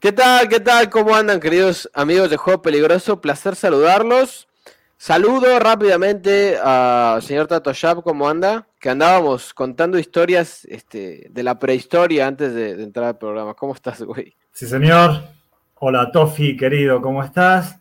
[0.00, 0.48] ¿Qué tal?
[0.48, 0.88] ¿Qué tal?
[0.88, 3.20] ¿Cómo andan, queridos amigos de Juego Peligroso?
[3.20, 4.48] Placer saludarlos.
[4.96, 8.66] Saludo rápidamente al señor Tato Shap, ¿cómo anda?
[8.78, 13.52] Que andábamos contando historias este, de la prehistoria antes de, de entrar al programa.
[13.52, 14.34] ¿Cómo estás, güey?
[14.52, 15.20] Sí, señor.
[15.74, 17.78] Hola, Tofi, querido, ¿cómo estás?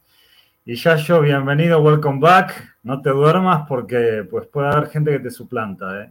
[0.66, 2.80] Y Yayo, bienvenido, welcome back.
[2.84, 6.10] No te duermas porque pues puede haber gente que te suplanta, ¿eh?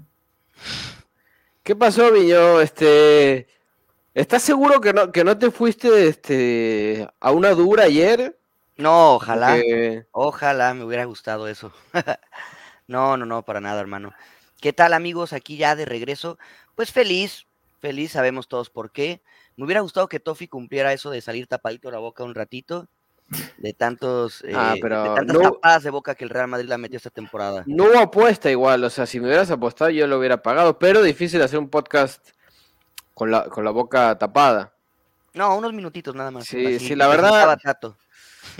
[1.63, 2.63] ¿Qué pasó, Viño?
[2.63, 3.47] Este,
[4.19, 8.37] ¿Estás seguro que no, que no te fuiste este, a una dura ayer?
[8.77, 9.55] No, ojalá.
[9.55, 11.73] Porque- Ojalá me hubiera gustado eso.
[12.89, 14.13] no, no, no, para nada, hermano.
[14.61, 15.33] ¿Qué tal, amigos?
[15.33, 16.37] Aquí ya de regreso.
[16.75, 17.47] Pues feliz,
[17.81, 19.23] feliz, sabemos todos por qué.
[19.57, 22.89] Me hubiera gustado que Tofi cumpliera eso de salir tapadito la boca un ratito.
[23.59, 26.69] De tantos, Ah, eh, pero de tantas no- tapadas de boca que el Real Madrid
[26.69, 27.63] la metió esta temporada.
[27.67, 31.03] No hubo apuesta igual, o sea, si me hubieras apostado yo lo hubiera pagado, pero
[31.03, 32.31] difícil hacer un podcast
[33.19, 34.73] con la, con la boca tapada.
[35.35, 36.45] No, unos minutitos nada más.
[36.45, 37.59] Sí, así, sí, la verdad-.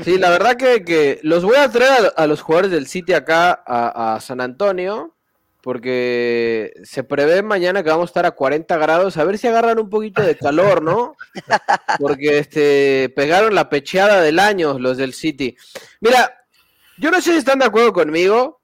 [0.05, 3.15] Sí, la verdad que, que los voy a traer a, a los jugadores del City
[3.15, 5.17] acá a, a San Antonio,
[5.63, 9.79] porque se prevé mañana que vamos a estar a 40 grados, a ver si agarran
[9.79, 11.17] un poquito de calor, ¿no?
[11.99, 15.57] Porque este pegaron la pecheada del año los del City.
[16.01, 16.45] Mira,
[16.99, 18.61] yo no sé si están de acuerdo conmigo.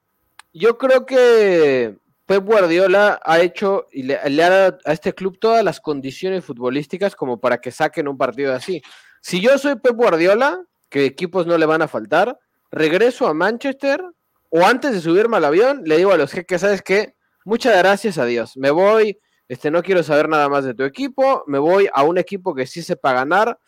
[0.53, 1.97] Yo creo que
[2.27, 7.15] Pep Guardiola ha hecho y le, ha dado a este club todas las condiciones futbolísticas
[7.15, 8.83] como para que saquen un partido así.
[9.21, 12.39] Si yo soy Pep Guardiola, que equipos no le van a faltar,
[12.71, 14.03] regreso a Manchester
[14.49, 17.15] o antes de subirme al avión, le digo a los jeques, ¿sabes qué?
[17.45, 18.57] Muchas gracias a Dios.
[18.57, 22.17] Me voy, este, no quiero saber nada más de tu equipo, me voy a un
[22.17, 23.59] equipo que sí sepa ganar,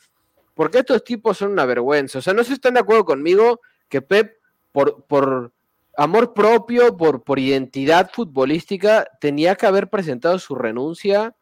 [0.54, 2.20] porque estos tipos son una vergüenza.
[2.20, 4.38] O sea, no si están de acuerdo conmigo que Pep,
[4.72, 5.52] por, por
[5.96, 11.34] amor propio, por, por identidad futbolística, tenía que haber presentado su renuncia.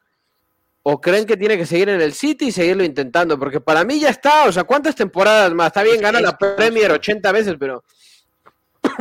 [0.82, 3.38] ¿O creen que tiene que seguir en el City y seguirlo intentando?
[3.38, 5.68] Porque para mí ya está, o sea, ¿cuántas temporadas más?
[5.68, 6.36] Está bien, gana la.
[6.36, 7.82] Premier 80 veces, pero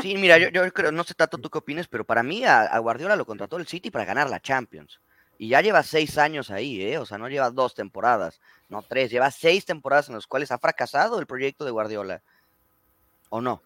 [0.02, 2.62] Sí, mira, yo, yo creo, no sé Tato tú qué opines, pero para mí a,
[2.62, 5.00] a Guardiola lo contrató el City para ganar la Champions.
[5.38, 6.98] Y ya lleva seis años ahí, ¿eh?
[6.98, 8.40] O sea, no lleva dos temporadas,
[8.70, 12.22] no tres, lleva seis temporadas en las cuales ha fracasado el proyecto de Guardiola.
[13.30, 13.62] ¿O no?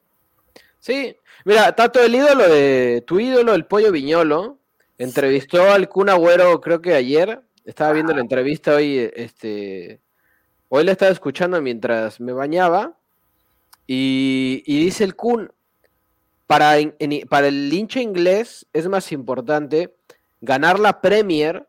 [0.79, 1.15] Sí,
[1.45, 4.59] mira, Tato, el ídolo de tu ídolo, el pollo Viñolo,
[4.97, 9.99] entrevistó al Kun Agüero, creo que ayer, estaba viendo la entrevista hoy, este,
[10.69, 12.97] hoy la estaba escuchando mientras me bañaba,
[13.85, 15.51] y, y dice el Kun,
[16.45, 16.95] para, en-
[17.29, 19.95] para el hincha inglés es más importante
[20.39, 21.67] ganar la Premier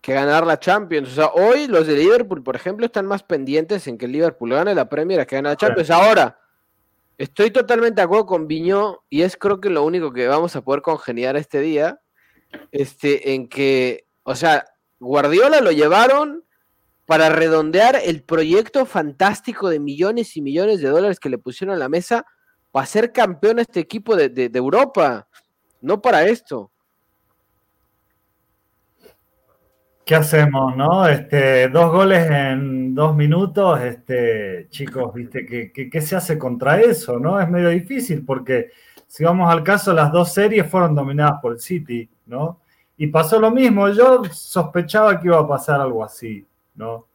[0.00, 1.10] que ganar la Champions.
[1.10, 4.50] O sea, hoy los de Liverpool, por ejemplo, están más pendientes en que el Liverpool
[4.52, 5.90] gane la Premier a que gane la Champions.
[5.90, 6.38] Ahora,
[7.18, 10.62] Estoy totalmente de acuerdo con Viñó y es creo que lo único que vamos a
[10.62, 11.98] poder congeniar este día,
[12.72, 14.64] este, en que, o sea,
[15.00, 16.44] Guardiola lo llevaron
[17.06, 21.78] para redondear el proyecto fantástico de millones y millones de dólares que le pusieron a
[21.78, 22.26] la mesa
[22.70, 25.28] para ser campeón a este equipo de, de- de Europa,
[25.80, 26.72] no para esto.
[30.06, 31.08] ¿Qué hacemos, no?
[31.08, 35.44] Este, dos goles en dos minutos, este, chicos, ¿viste?
[35.44, 37.40] ¿Qué, qué, se hace contra eso, no?
[37.40, 38.70] Es medio difícil porque
[39.08, 42.60] si vamos al caso, las dos series fueron dominadas por el City, ¿no?
[42.96, 46.46] Y pasó lo mismo, yo sospechaba que iba a pasar algo así,
[46.76, 47.08] ¿no?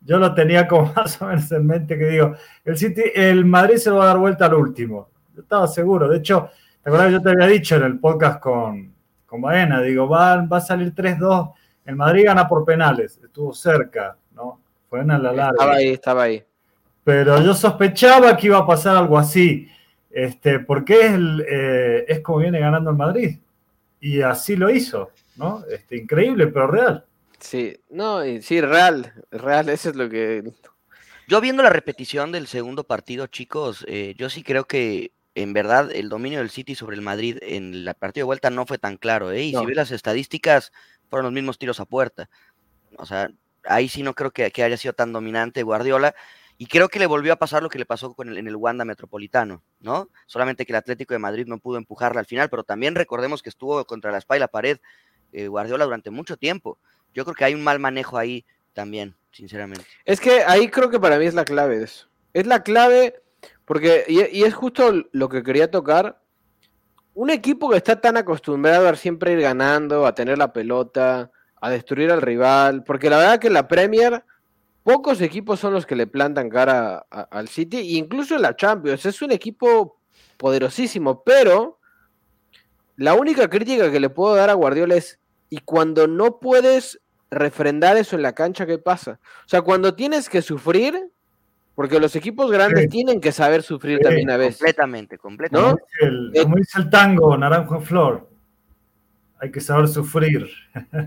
[0.00, 3.78] Yo lo tenía como más o menos en mente que digo, el City, el Madrid
[3.78, 5.08] se lo va a dar vuelta al último.
[5.34, 6.50] Yo estaba seguro, de hecho,
[6.84, 7.10] ¿te acuerdas?
[7.10, 8.94] Yo te había dicho en el podcast con,
[9.26, 11.54] con Baena, digo, va, va a salir 3-2
[11.84, 14.60] el Madrid gana por penales, estuvo cerca, ¿no?
[14.88, 15.50] Fue en la larga.
[15.50, 16.44] Estaba ahí, estaba ahí.
[17.04, 19.68] Pero yo sospechaba que iba a pasar algo así,
[20.10, 23.38] este, porque es, el, eh, es como viene ganando el Madrid.
[24.00, 25.64] Y así lo hizo, ¿no?
[25.70, 27.04] Este, increíble, pero real.
[27.40, 30.44] Sí, no, y sí, real, real, eso es lo que...
[31.28, 35.90] Yo viendo la repetición del segundo partido, chicos, eh, yo sí creo que en verdad
[35.92, 38.96] el dominio del City sobre el Madrid en el partido de vuelta no fue tan
[38.96, 39.44] claro, ¿eh?
[39.44, 39.60] Y No.
[39.60, 40.72] si ves las estadísticas,
[41.12, 42.30] fueron los mismos tiros a puerta.
[42.96, 43.30] O sea,
[43.64, 46.14] ahí sí no creo que, haya sido tan dominante Guardiola.
[46.56, 48.56] Y creo que le volvió a pasar lo que le pasó con el- en el
[48.56, 50.08] Wanda Metropolitano, ¿no?
[50.24, 53.50] Solamente que el Atlético de Madrid no pudo empujarla al final, pero también recordemos que
[53.50, 54.78] estuvo contra la espalda y la pared
[55.32, 56.78] eh, Guardiola durante mucho tiempo.
[57.12, 59.84] Yo creo que hay un mal manejo ahí también, sinceramente.
[60.06, 62.08] Es que ahí creo que para mí es la clave de eso.
[62.32, 63.22] Es la clave,
[63.66, 66.21] porque, y es justo lo que quería tocar.
[67.14, 71.30] Un equipo que está tan acostumbrado a siempre ir ganando, a tener la pelota,
[71.60, 74.24] a destruir al rival, porque la verdad que la Premier,
[74.82, 79.04] pocos equipos son los que le plantan cara al City, e incluso en la Champions.
[79.04, 79.98] Es un equipo
[80.38, 81.78] poderosísimo, pero
[82.96, 85.20] la única crítica que le puedo dar a Guardiola es,
[85.50, 87.00] y cuando no puedes
[87.30, 89.20] refrendar eso en la cancha, ¿qué pasa?
[89.44, 91.10] O sea, cuando tienes que sufrir,
[91.74, 92.88] porque los equipos grandes Sí.
[92.88, 94.58] tienen que saber sufrir Sí, también a veces.
[94.58, 95.70] Completamente, completamente.
[95.70, 95.76] ¿No?
[95.76, 98.28] Como dice el, Eh, como dice el tango, Naranjo en Flor.
[99.40, 100.48] Hay que saber sufrir.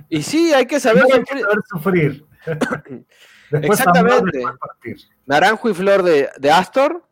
[0.09, 2.25] Y sí, hay que saber Primero hay que sufrir.
[2.45, 3.05] saber sufrir.
[3.51, 4.17] Después Exactamente.
[4.17, 4.97] amar, después partir.
[5.27, 7.03] Naranjo y flor de, de Astor,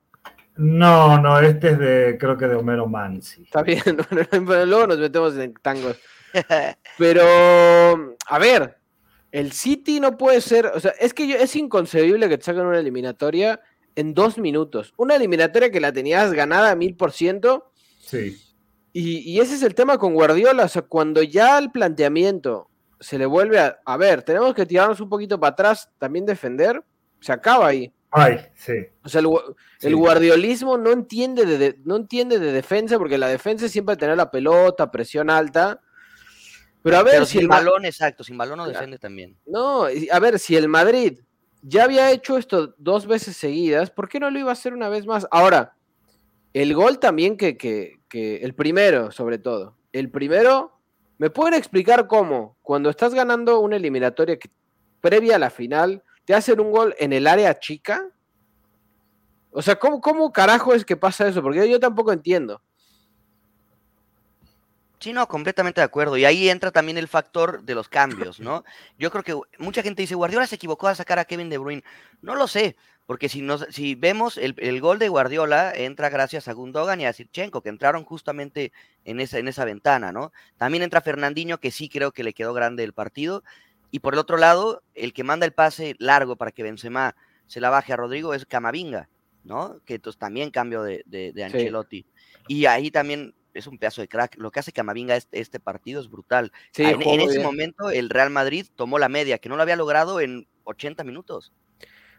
[0.55, 3.43] No, no, este es de, creo que de Homero Mansi.
[3.43, 3.81] está bien,
[4.45, 5.97] bueno, luego nos metemos en tangos.
[6.97, 7.23] Pero,
[8.27, 8.77] a ver,
[9.33, 12.65] el City no puede ser, o sea, es que yo- es inconcebible que te saquen
[12.67, 13.59] una eliminatoria
[13.95, 14.93] en dos minutos.
[14.95, 17.71] Una eliminatoria que la tenías ganada a mil por ciento.
[17.99, 18.39] Sí.
[18.93, 20.65] Y, y ese es el tema con Guardiola.
[20.65, 22.69] O sea, cuando ya el planteamiento
[22.99, 23.79] se le vuelve a.
[23.85, 26.83] A ver, tenemos que tirarnos un poquito para atrás, también defender.
[27.19, 27.91] Se acaba ahí.
[28.11, 28.73] Ay, sí.
[29.03, 29.27] O sea, el,
[29.79, 29.91] sí.
[29.93, 34.29] guardiolismo no entiende, de, no entiende de defensa, porque la defensa es siempre tener la
[34.29, 35.81] pelota, presión alta.
[36.83, 38.77] Pero a ver Pero si sin el balón, exacto, sin balón no Claro.
[38.77, 39.37] defiende también.
[39.45, 41.19] No, a ver, si el Madrid
[41.61, 44.89] ya había hecho esto dos veces seguidas, ¿por qué no lo iba a hacer una
[44.89, 45.25] vez más?
[45.31, 45.75] Ahora,
[46.53, 49.77] el gol también que, que, que el primero, sobre todo.
[49.93, 50.77] El primero,
[51.17, 52.57] ¿me pueden explicar cómo?
[52.61, 54.49] Cuando estás ganando una eliminatoria que,
[54.99, 58.09] previa a la final, te hacen un gol en el área chica.
[59.51, 61.41] O sea, ¿cómo, cómo carajo es que pasa eso?
[61.41, 62.61] Porque yo tampoco entiendo.
[65.03, 66.15] Sí, no, completamente de acuerdo.
[66.15, 68.63] Y ahí entra también el factor de los cambios, ¿no?
[68.97, 71.83] Yo creo que mucha gente dice, Guardiola se equivocó al sacar a Kevin De Bruyne.
[72.21, 76.47] No lo sé, porque si, nos, si vemos el, el gol de Guardiola, entra gracias
[76.47, 78.71] a Gundogan y a Sirchenko, que entraron justamente
[79.03, 80.31] en esa, en esa ventana, ¿no?
[80.55, 83.43] También entra Fernandinho, que sí creo que le quedó grande el partido.
[83.91, 87.13] Y por el otro lado, el que manda el pase largo para que Benzema
[87.45, 89.09] se la baje a Rodrigo es Camavinga,
[89.43, 89.81] ¿no?
[89.83, 91.57] Que entonces también cambio de, de, de Sí.
[91.57, 92.05] Ancelotti.
[92.47, 94.35] Y ahí también es un pedazo de crack.
[94.37, 96.51] Lo que hace Camavinga este, este partido es brutal.
[96.71, 100.19] Sí, en, ese momento el Real Madrid tomó la media, que no lo había logrado
[100.19, 101.51] en 80 minutos.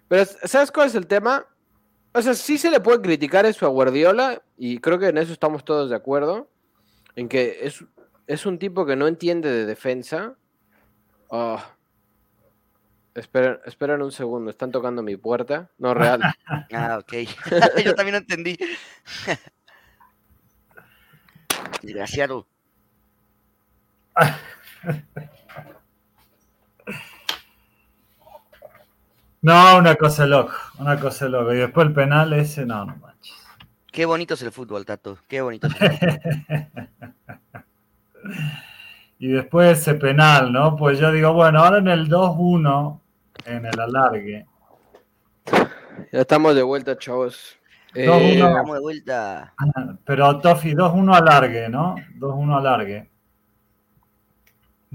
[0.09, 1.47] Pero, ¿sabes cuál es el tema?
[2.13, 5.33] O sea, sí se le puede criticar eso a Guardiola, y creo que en eso
[5.33, 6.49] estamos todos de acuerdo,
[7.17, 7.85] en que es,
[8.27, 10.37] es un tipo que no entiende de defensa.
[11.31, 11.75] Ah.
[13.15, 15.71] Esperen, esperen un segundo, están tocando mi puerta.
[15.79, 16.21] No, real.
[16.73, 17.13] Ah, ok.
[17.85, 18.57] Yo también entendí.
[21.83, 22.47] Desgraciado.
[29.45, 31.53] No, una cosa loca, una cosa loca.
[31.53, 33.35] Y después el penal ese, no, no manches.
[33.93, 35.19] Qué bonito es el fútbol, Tato.
[35.29, 36.89] Qué bonito es el fútbol.
[39.19, 40.77] Y después ese penal, ¿no?
[40.77, 43.01] Pues yo digo, bueno, ahora en el 2-1,
[43.47, 44.47] en el alargue,
[46.13, 47.57] Ya estamos de vuelta, chavos.
[47.95, 48.53] Eh, Dos, uno.
[48.53, 49.55] Vamos de vuelta.
[50.05, 51.95] pero Tofi, 2-1 alargue, ¿no?
[52.19, 53.11] 2-1 alargue.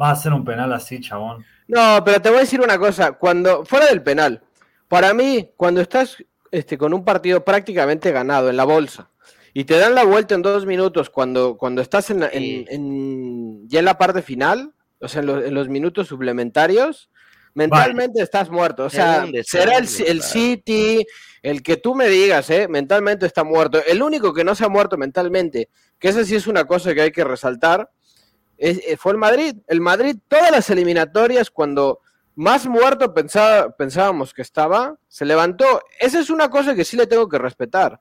[0.01, 1.43] Va a ser un penal así, chabón.
[1.67, 3.13] No, pero te voy a decir una cosa.
[3.13, 4.41] Cuando, fuera del penal,
[4.87, 6.17] para mí, cuando estás
[6.51, 9.09] este, con un partido prácticamente ganado en la bolsa
[9.53, 13.85] y te dan la vuelta en dos minutos cuando, cuando estás en, en- ya en
[13.85, 17.09] la parte final, o sea, en, lo- en los minutos suplementarios,
[17.53, 18.85] mentalmente estás muerto.
[18.85, 20.21] O sea, será el, el claro.
[20.31, 21.05] City,
[21.41, 22.67] el que tú me digas, ¿eh?
[22.67, 23.79] mentalmente está muerto.
[23.85, 27.01] El único que no se ha muerto mentalmente, que esa sí es una cosa que
[27.01, 27.89] hay que resaltar,
[28.57, 29.55] es- eh, fue el Madrid.
[29.67, 32.01] El Madrid, todas las eliminatorias, cuando
[32.35, 35.81] más muerto pensaba- pensábamos que estaba, se levantó.
[35.99, 37.99] Esa es una cosa que sí le tengo que respetar.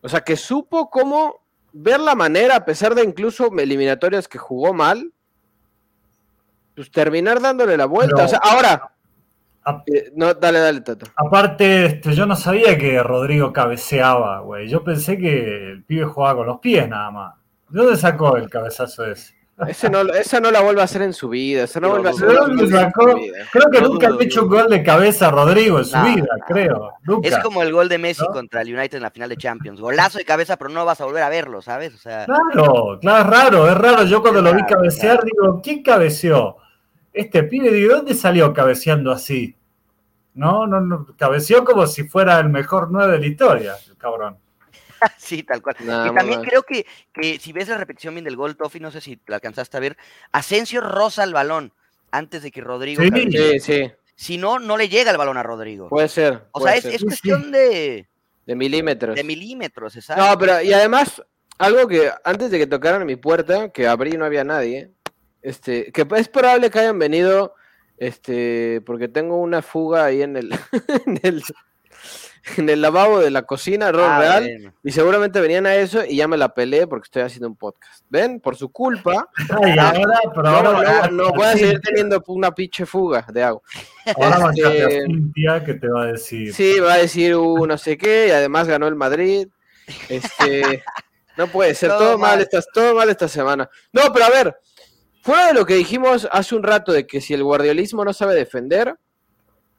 [0.00, 1.42] O sea, que supo cómo
[1.72, 5.12] ver la manera, a pesar de incluso eliminatorias que jugó mal,
[6.74, 8.24] pues terminar dándole la vuelta.
[8.24, 8.92] O sea, ahora,
[9.64, 11.06] A- eh, no, dale, dale, Tato.
[11.16, 14.68] Aparte, este, yo no sabía que Rodrigo cabeceaba, güey.
[14.68, 17.34] Yo pensé que el pibe jugaba con los pies nada más.
[17.68, 19.34] ¿De dónde sacó el cabezazo ese?
[19.66, 21.64] Ese no, esa no la vuelve a hacer en su vida.
[21.64, 22.28] Esa no Lo vuelve a hacer.
[23.52, 26.92] Creo que nunca han hecho un gol de cabeza a Rodrigo en su vida, creo.
[27.02, 27.28] Nunca.
[27.28, 28.32] Es como el gol de Messi ¿No?
[28.32, 29.80] contra el United en la final de Champions.
[29.80, 31.92] Golazo de cabeza, pero no vas a volver a verlo, ¿sabes?
[31.94, 34.04] O sea, Claro, claro, es raro, es raro.
[34.04, 35.26] Yo cuando Es lo vi cabecear, claro.
[35.26, 36.56] digo, ¿quién cabeceó?
[37.12, 39.56] Este pibe, digo, ¿dónde salió cabeceando así?
[40.34, 44.38] No, no, no, cabeceó como si fuera el mejor nueve de la historia, el cabrón.
[45.18, 45.76] sí, tal cual.
[45.80, 49.00] Y también creo que, que si ves la repetición bien del gol, Tofi, no sé
[49.00, 49.96] si la alcanzaste a ver,
[50.32, 51.72] Asensio roza el balón
[52.10, 53.10] antes de que Rodrigo Sí.
[53.10, 53.58] cabecee.
[53.60, 55.88] Sí, sí, Si no, no le llega el balón a Rodrigo.
[55.88, 56.44] puede ser.
[56.52, 56.94] o puede sea, es, ser.
[56.94, 57.06] es sí.
[57.06, 58.08] cuestión de,
[58.46, 59.16] de milímetros.
[59.16, 60.24] de milímetros, exacto.
[60.24, 61.22] No, pero y además,
[61.58, 64.90] algo que antes de que tocaran mi puerta, que abrí y no había nadie,
[65.48, 67.54] este, que es probable que hayan venido,
[67.96, 70.52] este, porque tengo una fuga ahí en el,
[71.06, 71.42] en el,
[72.56, 74.74] en el lavabo de la cocina, error Ah, real, bueno.
[74.84, 78.04] y seguramente venían a eso y ya me la peleé porque estoy haciendo un podcast.
[78.08, 78.40] ¿Ven?
[78.40, 79.28] Por su culpa,
[79.62, 83.42] Ay, ahora, pero no, ahora, no, no voy a seguir teniendo una pinche fuga de
[83.42, 83.60] agua.
[84.16, 86.54] ahora a Este- Cintia que te va a decir.
[86.54, 89.48] Sí, va a decir uh, no sé qué, y además ganó el Madrid.
[90.08, 90.82] Este,
[91.36, 92.40] no puede ser, Todo todo, mal, mal.
[92.42, 93.68] esta, todo mal esta semana.
[93.92, 94.56] No, pero a ver,
[95.28, 98.34] fuera de lo que dijimos hace un rato de que si el guardiolismo no sabe
[98.34, 98.94] defender,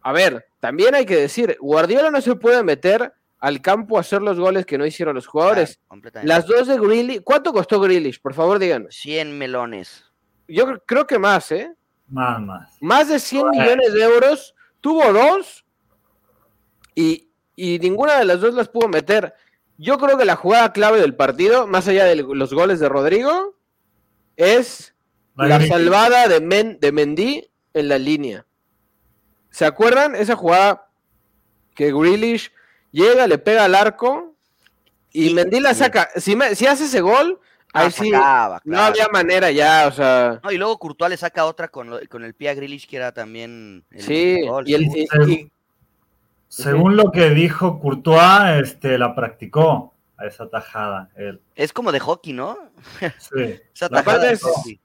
[0.01, 4.21] a ver, también hay que decir, Guardiola no se puede meter al campo a hacer
[4.21, 5.79] los goles que no hicieron los jugadores.
[5.87, 6.27] Claro.
[6.27, 8.21] Las dos de Grealish, ¿cuánto costó Grealish?
[8.21, 8.87] Por favor, díganme.
[8.91, 10.03] 100 melones.
[10.47, 11.73] Yo cre- creo que más, ¿eh?
[12.07, 12.77] Más, más.
[12.81, 13.61] Más de 100 Bueno.
[13.63, 15.65] millones de euros, tuvo dos
[16.95, 19.33] y, y ninguna de las dos las pudo meter.
[19.77, 23.55] Yo creo que la jugada clave del partido, más allá de los goles de Rodrigo,
[24.35, 24.93] es
[25.47, 28.45] La salvada de, Men, de Mendy en la línea.
[29.51, 30.15] ¿Se acuerdan?
[30.15, 30.87] Esa jugada
[31.75, 32.51] que Grealish
[32.91, 34.35] llega, le pega al arco
[35.11, 35.79] y Sí, Mendy la sí.
[35.79, 36.09] saca.
[36.17, 37.39] Si, me- si hace ese gol,
[37.71, 40.39] Ah, ahí sí, sacaba, no había manera ya, o sea...
[40.43, 42.95] No, y luego Courtois le saca otra con, lo- con el pie a Grealish, que
[42.97, 44.67] era también el Sí, gol.
[44.67, 45.51] y el, y- y-
[46.47, 51.09] Según lo que dijo Courtois, este, la practicó a esa tajada.
[51.15, 51.39] Él.
[51.55, 52.57] Es como de hockey, ¿no?
[52.99, 53.05] Sí,
[53.75, 54.79] Esa La tajada de hockey.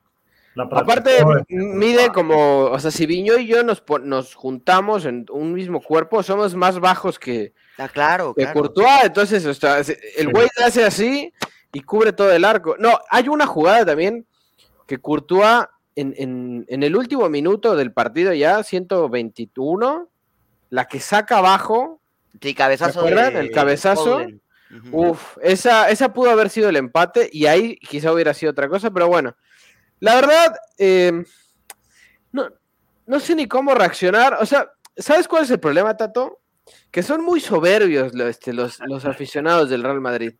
[0.54, 1.10] La Aparte,
[1.48, 2.10] mide Courtois.
[2.10, 6.22] como, o sea, si Viño y yo nos, pon- nos juntamos en un mismo cuerpo,
[6.22, 8.60] somos más bajos que, Ah, claro, que claro.
[8.60, 11.32] Courtois, entonces, o sea, se- el güey hace así
[11.72, 12.76] y cubre todo el arco.
[12.78, 14.26] No, hay una jugada también
[14.86, 15.64] que Courtois
[15.96, 20.08] en, en- en el último minuto del partido ya, 121,
[20.70, 22.00] la que saca abajo,
[22.40, 24.22] Sí, cabezazo de El cabezazo.
[24.90, 28.90] Uf, esa, esa pudo haber sido el empate y ahí quizá hubiera sido otra cosa,
[28.90, 29.36] pero bueno.
[30.04, 31.24] La verdad, eh,
[32.32, 32.48] no,
[33.06, 34.36] no sé ni cómo reaccionar.
[34.40, 36.40] O sea, ¿sabes cuál es el problema, Tato?
[36.90, 40.34] Que son muy soberbios lo- este, los, los aficionados del Real Madrid.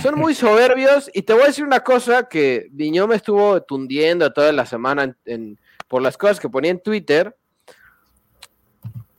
[0.00, 4.32] Son muy soberbios y te voy a decir una cosa que Viñó me estuvo tundiendo
[4.32, 7.36] toda la semana en- en- por las cosas que ponía en Twitter.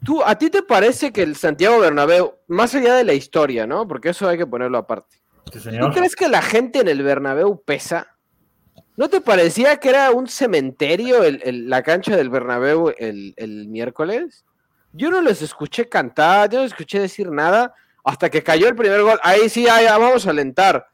[0.05, 3.85] ¿Tú, ¿A ti te parece que el Santiago Bernabéu, más allá de la historia, ¿no?
[3.87, 5.17] Porque eso hay que ponerlo aparte.
[5.87, 8.15] ¿Tú crees que la gente en el Bernabéu pesa?
[9.00, 13.70] ¿No te parecía que era un cementerio el- el- la cancha del Bernabéu el, el
[13.70, 14.44] miércoles?
[14.91, 19.01] Yo no los escuché cantar, yo no escuché decir nada hasta que cayó el primer
[19.01, 19.18] gol.
[19.24, 20.86] Ahí sí, ahí, ah, vamos a alentar.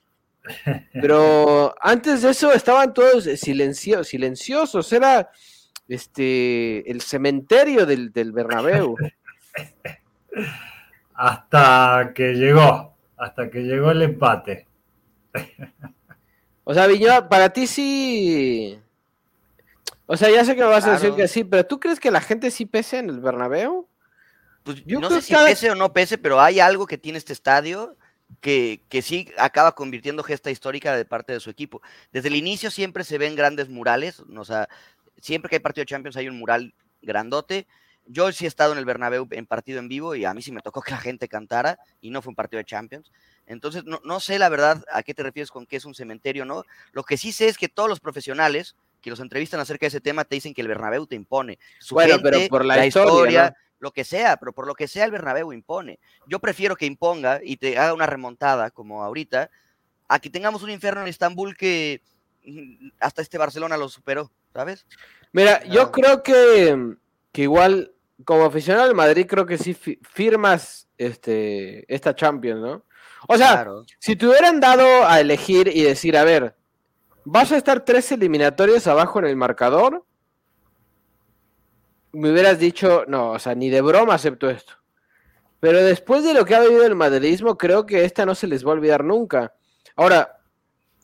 [0.94, 4.94] Pero antes de eso estaban todos silencio- silenciosos.
[4.94, 5.32] Era
[5.88, 8.96] este el cementerio del, del Bernabéu.
[11.16, 14.68] Hasta que llegó, hasta que llegó el empate.
[16.66, 18.80] O sea, Viñola, para ti sí.
[20.08, 22.12] O sea, ya sé que me vas a decir que sí, pero ¿tú crees que
[22.12, 23.88] la gente sí pese en el Bernabéu?
[24.64, 26.98] Pues, Yo no creo sé si cada- pese o no pese, pero hay algo que
[26.98, 27.96] tiene este estadio
[28.42, 31.82] que, que sí acaba convirtiendo gesta histórica de parte de su equipo.
[32.12, 34.68] Desde el inicio siempre se ven grandes murales, o sea,
[35.22, 37.68] siempre que hay partido de Champions hay un mural grandote.
[38.08, 40.52] Yo sí he estado en el Bernabéu en partido en vivo y a mí sí
[40.52, 43.12] me tocó que la gente cantara y no fue un partido de Champions.
[43.48, 46.46] Entonces, no, no sé la verdad a qué te refieres con que es un cementerio,
[46.46, 46.64] ¿no?
[46.94, 50.02] Lo que sí sé es que todos los profesionales que los entrevistan acerca de ese
[50.02, 51.60] tema te dicen que el Bernabéu te impone.
[51.80, 53.56] Su Bueno, pero gente, por la historia, ¿no?
[53.80, 56.00] lo que sea, pero por lo que sea el Bernabéu impone.
[56.28, 59.52] Yo prefiero que imponga y te haga una remontada como ahorita,
[60.08, 62.02] a que tengamos un infierno en Estambul que
[62.46, 64.88] mm, hasta este Barcelona lo superó, ¿sabes?
[65.34, 66.96] Mira, yo creo que,
[67.32, 67.92] que igual,
[68.24, 72.84] como aficionado del Madrid, creo que sí fi- firmas este, esta Champions, ¿no?
[73.28, 73.86] O sea, Claro.
[74.00, 76.56] si te hubieran dado a elegir y decir, a ver,
[77.24, 80.04] vas a estar tres eliminatorios abajo en el marcador,
[82.12, 84.74] me hubieras dicho, no, o sea, ni de broma acepto esto.
[85.60, 88.66] Pero después de lo que ha vivido el madridismo, creo que esta no se les
[88.66, 89.54] va a olvidar nunca.
[89.96, 90.38] Ahora,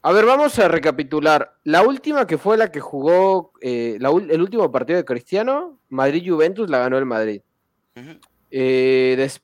[0.04, 1.56] a ver, vamos a recapitular.
[1.64, 6.70] La última que fue la que jugó, eh, la el último partido de Cristiano, Madrid-Juventus,
[6.70, 7.42] la ganó el Madrid.
[8.50, 9.42] Eh, des-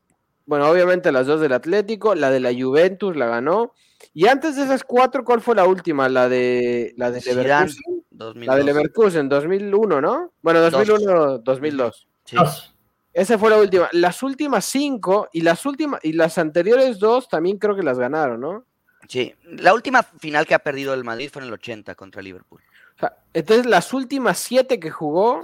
[0.47, 3.73] bueno, obviamente las dos del Atlético, la de la Juventus la ganó.
[4.13, 6.07] Y antes de esas cuatro, ¿cuál fue la última?
[6.09, 8.05] La de la de Zidane, Leverkusen.
[8.11, 8.47] 2002.
[8.47, 10.31] La de Leverkusen, 2001, ¿no?
[10.41, 10.71] Bueno, Dos.
[10.71, 12.07] 2001, 2002.
[12.23, 12.35] Sí.
[12.37, 12.73] Dos.
[13.13, 13.89] Esa fue la última.
[13.91, 18.39] Las últimas cinco y las últimas y las anteriores dos también creo que las ganaron,
[18.39, 18.63] ¿no?
[19.07, 19.33] Sí.
[19.43, 22.61] La última final que ha perdido el Madrid fue en el 80 contra Liverpool.
[22.95, 25.41] O sea, entonces las últimas siete que jugó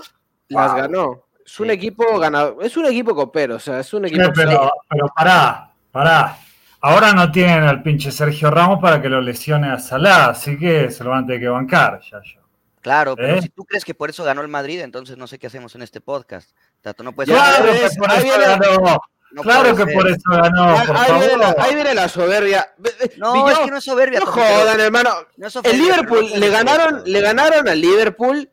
[0.47, 1.25] las ganó.
[1.45, 4.71] Es un equipo ganador, es un equipo copero, o sea, es un Sí, equipo pero,
[4.89, 6.37] pero pará, pará.
[6.81, 10.89] Ahora no tienen al pinche Sergio Ramos para que lo lesione a Salah, así que
[10.91, 12.41] se lo van a tener que bancar, ya yo.
[12.81, 13.41] Claro, pero ¿Eh?
[13.41, 15.81] si tú crees que por eso ganó el Madrid, entonces no sé qué hacemos en
[15.83, 16.49] este podcast.
[16.81, 18.99] Tato, no puedes Ya Claro, que por ahí eso ganó.
[19.41, 20.63] claro que por eso ganó.
[20.77, 21.19] Ah, por ahí, favor.
[21.25, 22.73] viene la, ahí viene la soberbia.
[23.17, 24.19] No, Villó, es que no es soberbia.
[24.19, 25.09] no jodan, hermano.
[25.37, 28.49] no es El Liverpool no le ganaron, le ganaron al Liverpool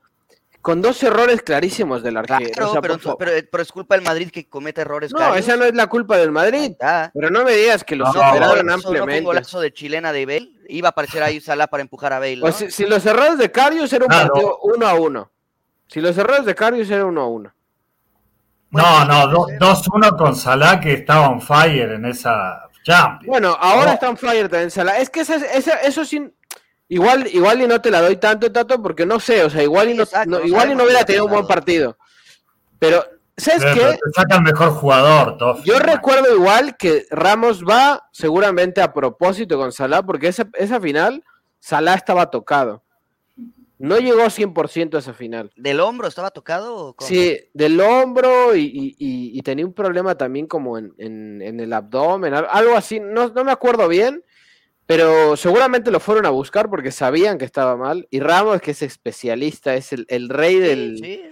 [0.62, 2.50] con dos errores clarísimos del arquero.
[2.50, 3.18] Claro, o sea, pero, por favor.
[3.18, 5.10] pero, pero es culpa del Madrid que comete errores.
[5.12, 5.38] no, Karius.
[5.38, 6.72] esa no es la culpa del Madrid.
[7.14, 9.22] Pero no me digas que los No, superaron un ampliamente.
[9.24, 10.50] golazo de chilena de Bale.
[10.68, 12.36] Iba a aparecer ahí Salah para empujar a Bale.
[12.36, 12.46] ¿no?
[12.46, 14.32] O si, si los errores de Carius era un Claro.
[14.34, 15.30] partido uno a uno.
[15.88, 17.54] Si los errores de Carius era uno a uno.
[18.70, 19.58] No, no, ser.
[19.58, 23.26] 2-1 con Salah que estaba on fire en esa Champions.
[23.26, 23.92] Bueno, ahora No.
[23.94, 24.98] está en fire también Salah.
[24.98, 26.32] Es que esa, esa- eso sí.
[26.92, 29.90] Igual, igual y no te la doy tanto, Tato, porque no sé, o sea, igual
[29.90, 31.96] y no, exacto, no- no igual y no hubiera tenido un buen partido.
[32.80, 33.04] Pero,
[33.36, 33.98] ¿sabes Pero qué?
[34.02, 35.62] te saca el mejor jugador, Tofi.
[35.68, 41.22] Yo recuerdo igual que Ramos va seguramente a propósito con Salah, porque esa, esa final,
[41.60, 42.82] Salah estaba tocado.
[43.78, 45.52] No llegó 100% a esa final.
[45.56, 46.74] ¿Del hombro estaba tocado?
[46.76, 47.08] o cómo?
[47.08, 51.60] Sí, del hombro y, y- y- y tenía un problema también como en, en- en
[51.60, 54.22] el abdomen, al- algo así, no, no me acuerdo bien,
[54.90, 58.08] pero seguramente lo fueron a buscar porque sabían que estaba mal.
[58.10, 60.98] Y Ramos, que es especialista, es el, el rey del...
[60.98, 61.22] Sí,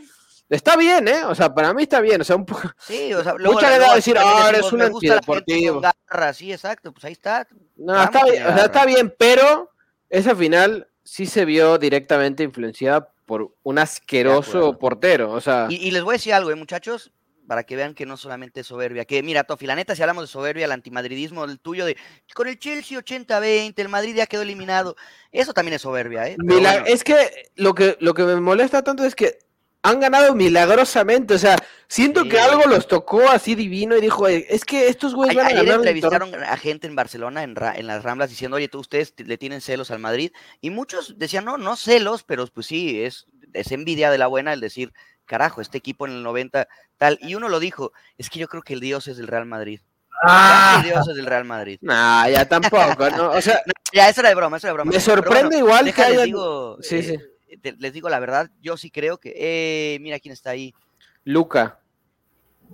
[0.48, 1.24] Está bien, ¿eh?
[1.24, 2.70] O sea, para mí está bien, o sea, un poco...
[2.78, 5.80] sí, o sea, luego Mucha gente va a decir, "Ah, eres un antideportivo".
[5.80, 7.48] garra, sí, exacto, pues ahí está.
[7.76, 9.72] No, Ramos está bien, o sea, está bien, pero
[10.08, 15.66] esa final sí se vio directamente influenciada por un asqueroso portero, o sea...
[15.68, 17.10] Y, y les voy a decir algo, ¿eh, muchachos,
[17.48, 19.04] para que vean que no solamente es soberbia.
[19.04, 21.96] Que mira, Tofi, la neta, si hablamos de soberbia, el antimadridismo, el tuyo de
[22.34, 24.94] con el Chelsea 80-20, el Madrid ya quedó eliminado.
[25.32, 26.36] Eso también es soberbia, ¿eh?
[26.38, 27.16] Pero Mila- bueno, Es que
[27.56, 29.38] lo, que lo que me molesta tanto es que
[29.82, 32.28] han ganado milagrosamente, o sea, siento Sí.
[32.30, 35.48] que algo los tocó así divino y dijo, "Eh, es que estos güeyes van a
[35.50, 35.82] ganar el torneo".
[35.88, 39.38] entrevistaron a gente en Barcelona, en, Ra- en las Ramblas, diciendo, oye, tú ustedes le
[39.38, 40.32] tienen celos al Madrid.
[40.60, 44.52] Y muchos decían, no, no celos, pero pues sí, es, es envidia de la buena
[44.52, 44.92] el decir,
[45.28, 46.66] carajo, este equipo en el 90,
[46.96, 47.18] tal.
[47.22, 49.80] Y uno lo dijo, es que yo creo que el Dios es del Real Madrid.
[50.24, 51.78] Ah, El Dios es del Real Madrid.
[51.82, 53.30] Nah, ya tampoco, ¿no?
[53.30, 53.60] O sea,
[53.92, 54.90] Ya, eso era de broma, eso era de broma.
[54.90, 56.24] me bueno, sorprende igual que hayan...
[56.24, 57.02] digo, Sí, eh,
[57.48, 57.58] sí.
[57.62, 60.74] te- les digo la verdad, yo sí creo que, eh, mira quién está ahí.
[61.22, 61.78] Luca.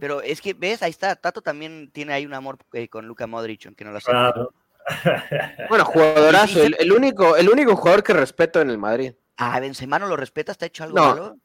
[0.01, 0.83] Pero es que, ¿ves?
[0.83, 4.01] Ahí está, Tato también tiene ahí un amor eh, con Luca Modric, aunque no lo
[4.01, 4.33] sepa.
[4.33, 4.55] claro.
[5.69, 9.12] Bueno, jugadorazo, el, el único, el único jugador que respeto en el Madrid.
[9.37, 11.09] Ah, Benzema no lo respeta, ¿está hecho algo No.
[11.11, 11.37] malo?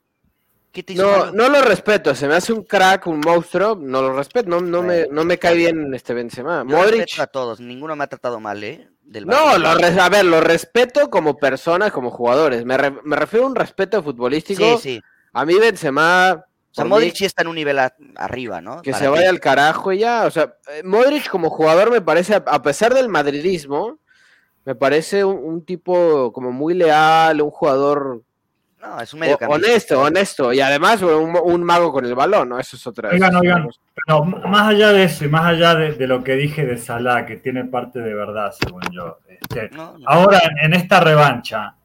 [0.71, 1.31] ¿Qué te hizo No, malo?
[1.33, 4.83] no lo respeto, se me hace un crack, un monstruo, no lo respeto, no, no,
[4.83, 6.59] me, no me cae bien este Benzema.
[6.67, 8.87] Yo Modric, respeto a todos, ninguno me ha tratado mal, ¿eh?
[9.01, 12.63] Del no, lo a ver, lo respeto como personas, como jugadores.
[12.65, 14.77] Me, re- me refiero a un respeto futbolístico.
[14.77, 15.01] Sí, sí.
[15.33, 17.79] A mí Benzema, O sea, Modric sí está en un nivel
[18.15, 18.83] arriba, ¿no?
[18.83, 19.11] que Para se ti.
[19.11, 20.25] vaya al carajo y ya.
[20.27, 23.97] O sea, eh, Modric como jugador me parece, a- a pesar del madridismo,
[24.65, 28.21] me parece un, un tipo como muy leal, un jugador
[28.81, 30.53] No, es un o- medio honesto, honesto.
[30.53, 32.59] Y además un, un mago con el balón, ¿no?
[32.59, 33.69] Eso es otra Oigan, oigan.
[34.05, 37.25] Pero más allá de eso y más allá de, de lo que dije de Salah,
[37.25, 39.19] que tiene parte de verdad, según yo.
[39.27, 40.07] este, No, no.
[40.07, 41.75] ahora, en, en esta revancha,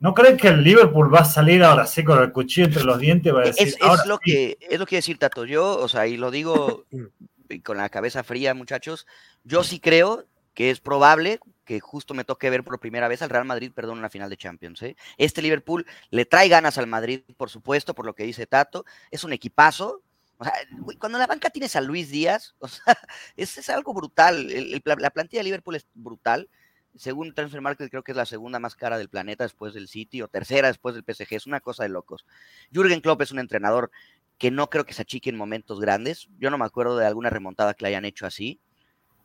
[0.00, 2.98] ¿no creen que el Liverpool va a salir ahora sí con el cuchillo entre los
[2.98, 3.30] dientes?
[3.30, 4.30] y Va a decir, Es, es lo sí"?
[4.32, 5.44] que, es lo que decir, Tato.
[5.44, 6.84] Yo, o sea, y lo digo
[7.50, 9.06] y con la cabeza fría, muchachos.
[9.44, 10.24] Yo sí creo
[10.56, 13.98] que es probable que justo me toque ver por primera vez al Real Madrid, perdón,
[13.98, 14.80] una final de Champions.
[14.82, 14.96] ¿eh?
[15.18, 18.86] Este Liverpool le trae ganas al Madrid, por supuesto, por lo que dice Tato.
[19.10, 20.02] Es un equipazo.
[20.38, 20.54] O sea,
[20.98, 22.96] cuando la banca tienes a Luis Díaz, o sea,
[23.36, 24.48] es, algo brutal.
[24.82, 26.48] La plantilla de Liverpool es brutal.
[26.94, 30.22] Según Transfer Market, creo que es la segunda más cara del planeta después del City
[30.22, 31.34] o tercera después del PSG.
[31.34, 32.24] Es una cosa de locos.
[32.72, 33.90] Jürgen Klopp es un entrenador
[34.38, 36.30] que no creo que se achique en momentos grandes.
[36.38, 38.58] Yo no me acuerdo de alguna remontada que le hayan hecho así.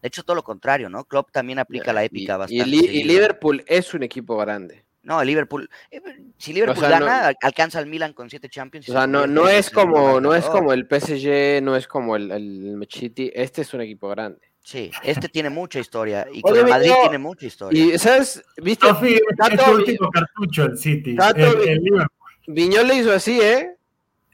[0.01, 1.05] De hecho, todo lo contrario, ¿no?
[1.05, 2.55] Klopp también aplica la épica y, bastante.
[2.55, 3.07] y Li- y seguido.
[3.07, 4.83] Liverpool es un equipo grande.
[5.03, 5.67] No, el Liverpool.
[5.89, 5.99] eh,
[6.37, 8.87] si Liverpool sea, no- gana, al- alcanza al Milan con siete Champions.
[8.89, 11.87] O se sea, no, no el es como, no es como el PSG, no es
[11.87, 14.39] como el, el City, este es un equipo grande.
[14.63, 16.27] Sí, este tiene mucha historia.
[16.31, 17.83] Y Oye, con el Madrid tiene mucha historia.
[17.83, 18.43] Y, ¿sabes?
[18.57, 18.87] ¿Viste?
[18.87, 21.15] Tofi, es Tato, tu último cartucho el City.
[21.15, 22.29] Tato, el, el Liverpool.
[22.45, 23.75] Viñón le hizo así, ¿eh?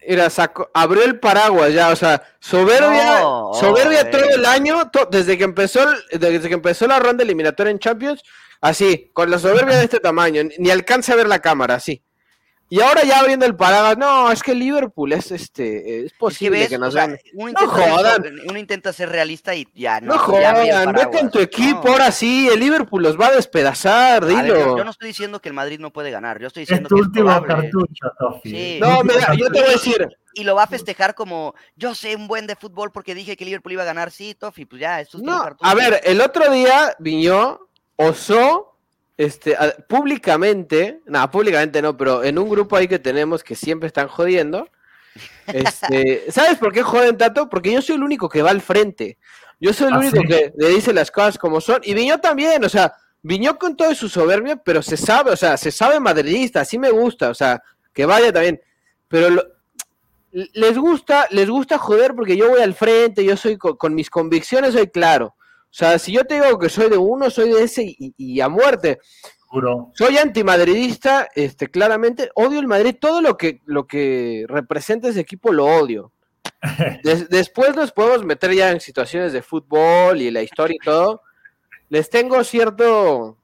[0.08, 4.34] Mira, sacó, abrió el paraguas ya, o sea, soberbia, No, soberbia oh, todo eh.
[4.36, 8.24] el año, to- desde que empezó desde que empezó la ronda eliminatoria en Champions,
[8.62, 12.02] así, con la soberbia de este tamaño, ni- ni alcanza a ver la cámara, así.
[12.70, 16.18] Y ahora ya abriendo el paraguas, no, es que Liverpool es este, es Es que
[16.20, 17.22] posible ves, que o nos sea, gane.
[17.34, 18.40] uno, No ser jodan.
[18.50, 20.14] uno intenta ser realista y ya no.
[20.16, 21.32] No jodan, vete en paraguas.
[21.32, 21.92] tu equipo, No.
[21.94, 24.78] ahora sí, el Liverpool los va a despedazar, A ver, yo, dilo.
[24.80, 26.96] yo no estoy diciendo que el Madrid no puede ganar, yo estoy Es diciendo tu
[26.96, 28.50] que es último cartucho, Tofi.
[28.50, 28.78] Sí.
[28.82, 32.16] No, mira, yo te voy a decir, Y lo va a festejar como yo sé
[32.18, 35.00] un buen de fútbol porque dije que Liverpool iba a ganar, sí, Tofi, pues ya,
[35.00, 35.66] es tu último No, cartucho.
[35.70, 37.62] a ver, el otro día Viñó
[37.96, 38.67] osó
[39.18, 43.88] este, a- públicamente, no, públicamente no, pero en un grupo ahí que tenemos que siempre
[43.88, 44.68] están jodiendo,
[45.48, 47.50] Este, ¿Sabes por qué joden tanto?
[47.50, 49.18] Porque yo soy el único que va al frente.
[49.60, 50.28] Yo soy el ¿Ah, único sí?
[50.28, 51.82] que le dice las cosas como son.
[51.84, 55.58] Y Viñó también, o sea, Viñó con toda su soberbia, pero se sabe, o sea,
[55.58, 58.62] se sabe madridista, así me gusta, o sea, que vaya también.
[59.08, 59.44] Pero lo-
[60.32, 64.10] les gusta, les gusta joder porque yo voy al frente, yo soy con, con mis
[64.12, 65.34] convicciones, soy claro.
[65.78, 68.42] O sea, si yo te digo que soy de uno, soy de ese y, y
[68.42, 68.98] a muerte.
[69.44, 69.92] Seguro.
[69.94, 75.54] Soy antimadridista, este, claramente, odio el Madrid, todo lo que, lo que representa ese equipo
[75.54, 76.12] lo odio.
[77.04, 81.22] Des- después nos podemos meter ya en situaciones de fútbol y la historia y todo.
[81.90, 83.38] Les tengo cierto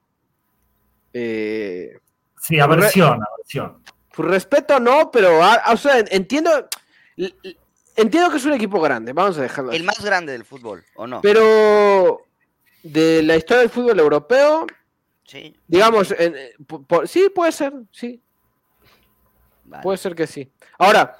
[1.12, 1.98] eh,
[2.40, 3.80] Sí, aversión, aversión.
[4.12, 6.50] pues, respeto, no, pero ah, o sea, entiendo,
[7.96, 9.70] entiendo que es un equipo grande, vamos a dejarlo.
[9.70, 9.84] El así.
[9.86, 11.20] más grande del fútbol, ¿o no?
[11.20, 12.24] Pero
[12.82, 14.66] de la historia del fútbol europeo,
[15.24, 15.54] Sí.
[15.66, 18.20] digamos, en- eh, po- po- sí, puede ser, sí.
[19.64, 19.82] vale.
[19.82, 20.50] Puede ser que sí.
[20.78, 21.18] Ahora,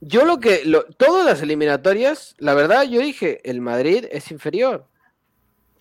[0.00, 4.86] yo lo que, lo- todas las eliminatorias, la verdad, yo dije, el Madrid es inferior.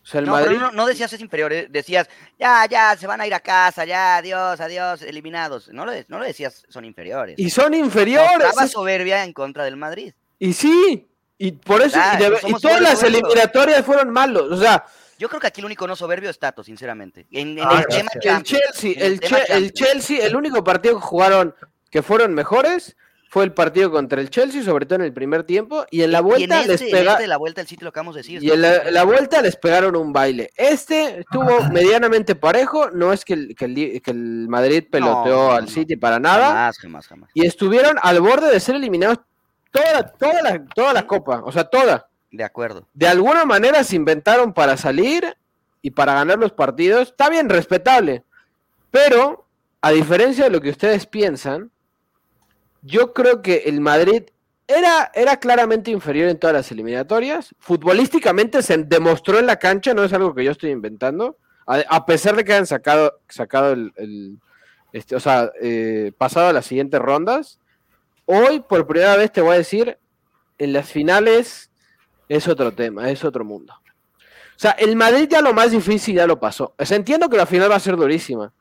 [0.04, 0.60] O sea, el no, pero Madrid.
[0.60, 2.10] no, no decías es inferior, eh, decías,
[2.40, 5.70] ya, ya, se van a ir a casa, ya, adiós, adiós, eliminados.
[5.70, 7.36] No lo, no lo decías, son inferiores.
[7.38, 8.52] Y son inferiores.
[8.72, 10.14] Soberbia en contra del Madrid.
[10.40, 11.08] Y sí.
[11.38, 11.98] Y por eso.
[12.16, 14.52] Y, de- todas las eliminatorias fueron malos.
[14.52, 14.86] O sea,
[15.20, 17.28] Yo creo que aquí el único no soberbio es Tato, sinceramente.
[17.32, 18.42] En, en Ah, el tema.
[18.44, 19.74] Chelsea, en el el, tema Che- el Champions.
[19.74, 21.56] Chelsea, el único partido que jugaron
[21.92, 22.96] que fueron mejores
[23.32, 25.86] fue el partido contra el Chelsea, sobre todo en el primer tiempo.
[25.90, 27.14] Y en la Y en vuelta este, les en pega.
[27.14, 28.44] este la vuelta del sitio lo acabamos de decir.
[28.44, 30.52] Y en la, la vuelta les pegaron un baile.
[30.58, 32.90] Este estuvo medianamente parejo.
[32.92, 35.70] No es que el, que el, que el Madrid peloteó No, al.
[35.70, 36.48] City para nada.
[36.48, 37.30] Jamás, jamás, jamás.
[37.34, 39.20] Y estuvieron al borde de ser eliminados
[39.72, 41.42] toda, toda, la, toda la copa.
[41.46, 42.10] O sea, toda.
[42.32, 42.86] De acuerdo.
[42.94, 45.38] De alguna manera se inventaron para salir
[45.82, 47.04] y para ganar los partidos.
[47.04, 48.26] Está bien, respetable.
[48.92, 49.46] Pero,
[49.82, 51.72] a diferencia de lo que ustedes piensan,
[52.82, 54.24] yo creo que el Madrid
[54.68, 57.54] era, era claramente inferior en todas las eliminatorias.
[57.60, 61.38] Futbolísticamente se demostró en la cancha, no es algo que yo estoy inventando.
[61.68, 64.38] A, a pesar de que hayan sacado, sacado el, el-
[64.94, 67.60] este, o sea, eh, pasado a las siguientes rondas.
[68.26, 69.98] Hoy, por primera vez, te voy a decir,
[70.58, 71.70] en las finales
[72.30, 73.74] es otro tema, es otro mundo.
[73.76, 76.74] O sea, el Madrid ya lo más difícil ya lo pasó.
[76.78, 78.52] O sea, entiendo que la final va a ser durísima,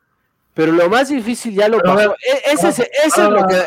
[0.53, 2.09] pero lo más difícil ya lo Pero pasó.
[2.09, 3.61] ver, E- ese, es- ese es lo que...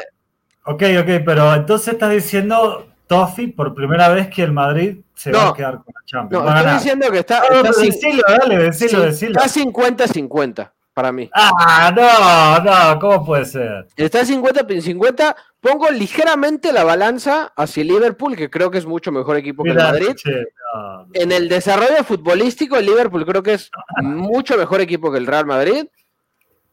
[0.66, 5.48] Ok, ok, pero entonces estás diciendo, Tofi, por primera vez que el Madrid se va
[5.50, 6.44] a quedar con la Champions.
[6.44, 9.40] No, estoy diciendo que está, está, cin- decilo, dale, decilo, sí, decilo.
[9.40, 11.29] está 50-50 para mí.
[11.35, 12.61] Ah, no,
[12.94, 13.87] no, ¿cómo puede ser?
[13.96, 15.35] Está 50-50.
[15.61, 19.77] Pongo ligeramente la balanza hacia Liverpool, que creo que es mucho mejor equipo que el
[19.77, 20.14] Madrid.
[20.14, 20.31] che,
[20.74, 21.07] no, no.
[21.12, 23.70] En el desarrollo futbolístico, el Liverpool creo que es
[24.03, 25.87] mucho mejor equipo que el Real Madrid.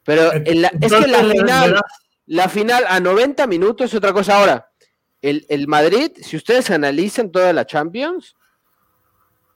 [0.04, 1.82] Pero en la- es que la le final, das-
[2.26, 4.38] la final a 90 minutos es otra cosa.
[4.38, 4.70] Ahora,
[5.22, 8.36] el, el Madrid, si ustedes analizan toda la Champions,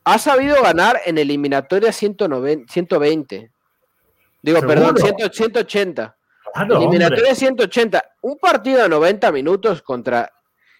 [0.04, 3.52] ha sabido ganar en eliminatoria 190, 120.
[4.42, 4.94] Digo, ¿Seguro?
[4.94, 6.18] perdón, 100 180.
[6.54, 7.36] Claro, eliminatoria hombre.
[7.36, 8.06] 180.
[8.22, 10.32] Un partido de 90 minutos contra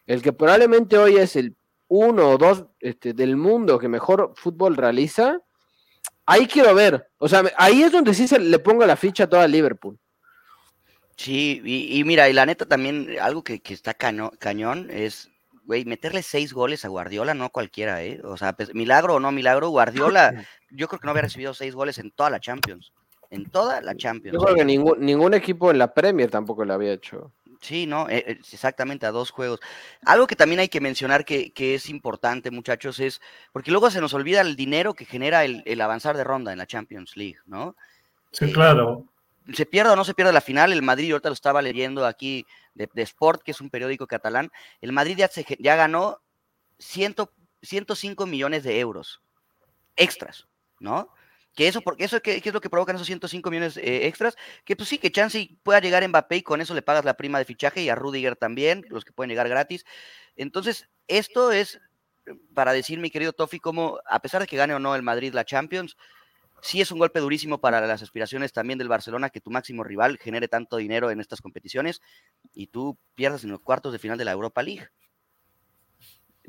[0.06, 1.56] el que probablemente hoy es el
[1.88, 5.40] uno o dos este, del mundo que mejor fútbol realiza.
[6.28, 7.10] Ahí quiero ver.
[7.18, 9.98] O sea, ahí es donde sí se le pongo la ficha a toda Liverpool.
[11.18, 15.30] Sí, y, y mira, y la neta también, algo que, que está caño- cañón es,
[15.64, 18.20] güey, meterle seis goles a Guardiola, no cualquiera, ¿eh?
[18.24, 20.34] O sea, pues, milagro o no milagro, Guardiola,
[20.70, 22.92] yo creo que no había recibido seis goles en toda la Champions.
[23.30, 24.38] En toda la Champions.
[24.38, 27.32] Yo creo que ningún, ningún equipo en la Premier tampoco lo había hecho.
[27.62, 29.60] Sí, no, Eh, eh, exactamente a dos juegos.
[30.06, 33.22] Algo que también hay que mencionar que, que es importante, muchachos, es
[33.54, 36.60] porque luego se nos olvida el dinero que genera el, el avanzar de ronda en
[36.60, 37.76] la Champions League, ¿no?
[38.32, 39.06] Sí, claro.
[39.54, 42.46] Se pierda o no se pierda la final, el Madrid, ahorita lo estaba leyendo aquí
[42.74, 46.22] de, de Sport, que es un periódico catalán, el Madrid ya, se ya ganó
[46.80, 47.16] 100
[47.66, 49.22] 105 millones de euros
[49.96, 50.48] extras,
[50.80, 51.10] ¿no?
[51.56, 54.36] Que eso, porque eso ¿qué, qué es lo que provocan esos 105 millones eh, extras,
[54.66, 57.40] que pues sí, que chance pueda llegar Mbappé y con eso le pagas la prima
[57.40, 59.86] de fichaje y a Rudiger también, los que pueden llegar gratis.
[60.36, 61.80] Entonces, esto es
[62.26, 65.02] eh, para decir, mi querido Tofi, como a pesar de que gane o no el
[65.02, 65.96] Madrid la Champions,
[66.62, 70.18] sí es un golpe durísimo para las aspiraciones también del Barcelona que tu máximo rival
[70.18, 72.02] genere tanto dinero en estas competiciones
[72.54, 74.88] y tú pierdas en los cuartos de final de la Europa League.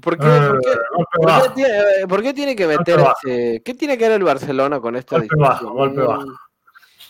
[0.03, 1.53] ¿Por qué, Eh, por qué- golpe por qué bajo.
[1.53, 3.15] tiene, eh, por qué tiene que meter bajo.
[3.25, 5.49] ese- ¿Qué tiene que ver el Barcelona con esta Golpe discusión?
[5.49, 6.25] bajo, golpe bajo.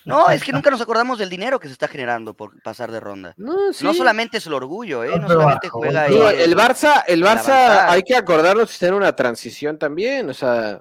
[0.04, 3.00] No, es que nunca nos acordamos del dinero que se está generando por pasar de
[3.00, 3.34] ronda.
[3.38, 3.82] No, sí.
[3.84, 5.18] No solamente es el orgullo, ¿eh?
[5.18, 6.14] No solamente juega ahí.
[6.14, 10.80] el Barça, el Barça, hay que acordarnos que está en una transición también, o sea,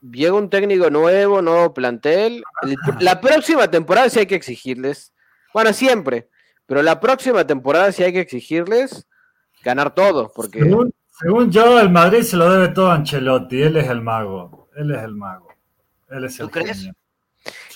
[0.00, 2.42] llega un técnico nuevo, nuevo plantel.
[2.62, 5.12] El- la próxima temporada sí hay que exigirles,
[5.54, 6.28] bueno, siempre,
[6.66, 9.08] Pero la próxima temporada sí hay que exigirles
[9.64, 10.60] ganar todo, porque...
[10.60, 14.68] Según, según yo, el Madrid se lo debe todo a Ancelotti, él es el mago,
[14.76, 15.48] él es el mago,
[16.10, 16.88] él es el ¿Tú crees?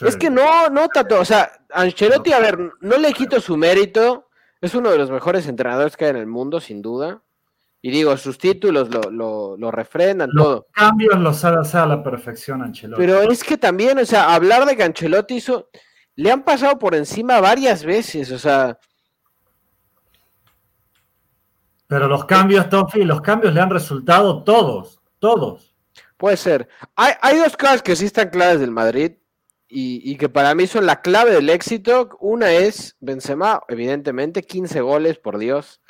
[0.00, 4.28] Es que no, no, Tato, o sea, Ancelotti, a ver, no le quito su mérito,
[4.60, 7.20] es uno de los mejores entrenadores que hay en el mundo, sin duda.
[7.86, 10.66] Y digo, sus títulos lo, lo, lo refrendan, Los todo.
[10.72, 12.98] cambios los hacer a la perfección Ancelotti.
[12.98, 15.68] Pero es que también, o sea, hablar de que Ancelotti hizo,
[16.16, 18.78] le han pasado por encima varias veces, o sea,
[21.86, 25.74] Pero los cambios, Tofi, los cambios le han resultado todos, todos.
[26.16, 26.66] puede ser.
[26.96, 29.12] Hay, hay dos cosas que sí están claras del Madrid
[29.68, 32.16] y, y que para mí son la clave del éxito.
[32.20, 35.82] Una es Benzema, evidentemente, 15 goles, por Dios.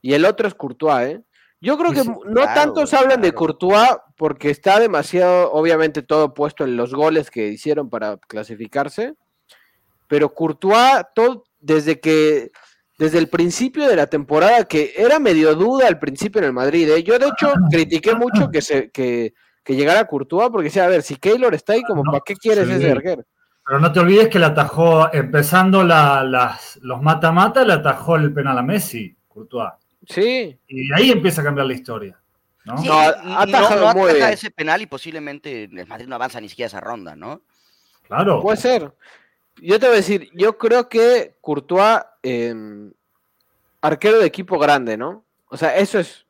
[0.00, 1.22] Y el otro es Courtois, ¿eh?
[1.62, 3.32] Yo creo que sí, no claro, tantos hablan de.
[3.32, 9.14] Courtois porque está demasiado, obviamente, todo puesto en los goles que hicieron para clasificarse.
[10.08, 12.50] Pero Courtois, todo, desde que,
[12.98, 16.90] desde el principio de la temporada, que era medio duda al principio en el Madrid,
[16.90, 17.02] ¿eh?
[17.04, 21.02] yo de hecho critiqué mucho que se, que, que llegara Courtois porque decía, a ver,
[21.02, 22.74] si Keylor está ahí, como, No, ¿para qué quieres sí.
[22.74, 23.22] ese arquero?
[23.64, 28.34] Pero no te olvides que le atajó, empezando la- las, los mata-mata, le atajó el
[28.34, 29.70] penal a Messi, Courtois.
[30.08, 32.18] Sí, Y ahí empieza a cambiar la historia.
[32.64, 32.78] ¿no?
[32.78, 36.48] Sí, No, y no, no ataja ese penal y posiblemente el Madrid no avanza ni
[36.48, 37.42] siquiera esa ronda, ¿no?
[38.06, 38.42] Claro.
[38.42, 38.92] puede ser.
[39.56, 42.54] Yo te voy a decir, yo creo que Courtois, eh,
[43.80, 45.24] arquero de equipo grande, ¿no?
[45.48, 46.26] O sea, eso es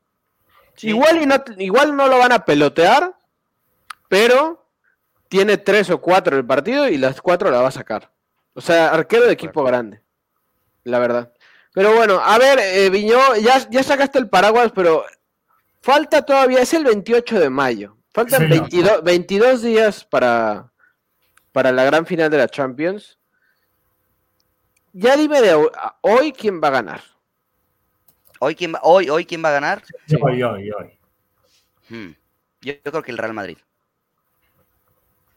[0.75, 0.89] Sí.
[0.89, 3.15] Igual, y no, igual no lo van a pelotear,
[4.07, 4.65] pero
[5.27, 8.11] tiene tres o cuatro en el partido y las cuatro la va a sacar.
[8.53, 10.01] O sea, arquero de equipo grande,
[10.83, 11.32] la verdad.
[11.73, 15.03] Pero bueno, a ver, eh, Viñó, ya, ya sacaste el paraguas, pero
[15.81, 17.97] falta todavía, es el 28 de mayo.
[18.13, 18.61] Faltan Sí, no.
[18.61, 20.71] 22, 22 días para,
[21.51, 23.17] para la gran final de la Champions.
[24.91, 27.01] Ya dime de ho- a- hoy quién va a ganar.
[28.39, 29.83] Hoy quién va, hoy, hoy quién va a ganar?
[30.07, 30.15] Sí.
[30.21, 30.99] Hoy, hoy, hoy.
[31.89, 32.11] Hmm.
[32.61, 33.57] Yo, yo creo que el Real Madrid.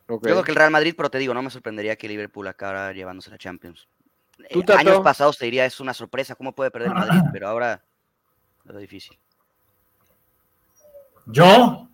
[0.08, 2.92] Yo creo que el Real Madrid, pero te digo, no me sorprendería que Liverpool acabara
[2.92, 3.88] llevándose la Champions.
[4.50, 7.20] ¿Tú, Eh, años pasados te diría es una sorpresa, ¿cómo puede perder Madrid?
[7.32, 7.82] Pero ahora
[8.64, 9.16] veo difícil.
[11.26, 11.88] ¿Yo?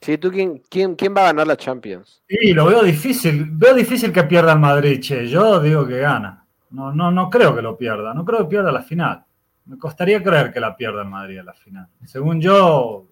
[0.00, 2.22] Sí, ¿tú quién, quién, quién va a ganar la Champions?
[2.28, 3.46] Sí, lo veo difícil.
[3.50, 5.28] Veo difícil que pierda el Madrid, che.
[5.28, 6.44] Yo digo que gana.
[6.70, 8.14] No, no, no creo que lo pierda.
[8.14, 9.24] No creo que pierda la final.
[9.66, 11.88] Me costaría creer que la pierda el Madrid en la final.
[12.06, 13.06] Según yo,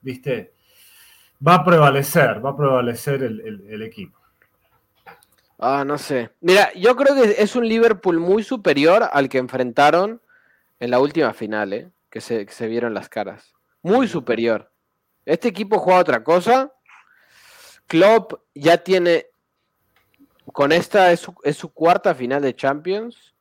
[0.00, 0.54] viste,
[1.46, 4.18] va a prevalecer, va a prevalecer el, el- el equipo.
[5.62, 6.30] Ah, no sé.
[6.40, 10.22] Mira, yo creo que es un Liverpool muy superior al que enfrentaron
[10.78, 11.90] en la última final, ¿eh?
[12.08, 13.52] Que se, que se vieron las caras.
[13.82, 14.72] Muy superior.
[15.26, 16.72] Este equipo juega otra cosa.
[17.86, 19.26] Klopp ya tiene.
[20.50, 23.34] Con esta es su, es su cuarta final de Champions.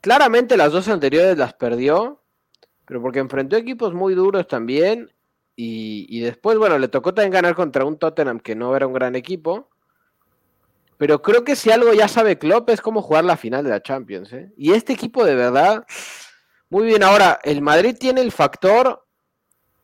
[0.00, 2.20] Claramente las dos anteriores las perdió.
[2.86, 5.12] Pero porque enfrentó equipos muy duros también.
[5.54, 8.92] Y, y después, bueno, le tocó también ganar contra un Tottenham que no era un
[8.92, 9.70] gran equipo.
[10.98, 13.82] Pero creo que si algo ya sabe Klopp es cómo jugar la final de la
[13.82, 14.32] Champions.
[14.32, 14.52] ¿eh?
[14.56, 15.86] Y este equipo de verdad,
[16.68, 17.04] muy bien.
[17.04, 19.06] Ahora, el Madrid tiene el factor,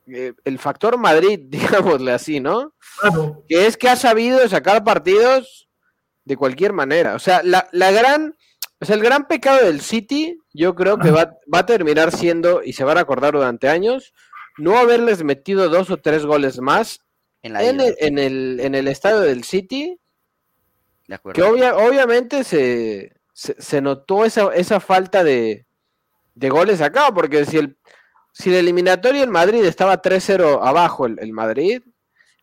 [0.09, 2.74] eh, el factor Madrid, digámosle así, ¿no?
[3.00, 5.68] Claro, Que es que ha sabido sacar partidos
[6.24, 7.14] de cualquier manera.
[7.14, 8.37] O sea, la, la gran,
[8.81, 12.61] o sea, el gran pecado del City, yo creo que va, va a terminar siendo,
[12.62, 14.12] y se van a acordar durante años,
[14.59, 17.00] no haberles metido dos o tres goles más
[17.42, 20.00] En la en el, en el, en el estadio del City
[21.07, 21.37] de acuerdo.
[21.37, 25.67] que obvia- obviamente se, se, se notó esa, esa falta de,
[26.35, 27.77] de goles acá, porque si el,
[28.33, 31.83] si el eliminatorio en Madrid estaba 3-0 abajo el, el Madrid,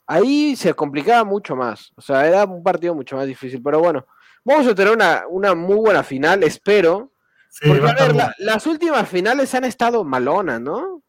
[0.08, 1.92] ahí se complicaba mucho más.
[1.96, 3.62] O sea, era un partido mucho más difícil.
[3.64, 4.06] Pero bueno,
[4.44, 7.12] vamos a tener una, una muy buena final, espero.
[7.50, 11.02] sí, Porque, a ver, la- las últimas finales han estado malonas, ¿no?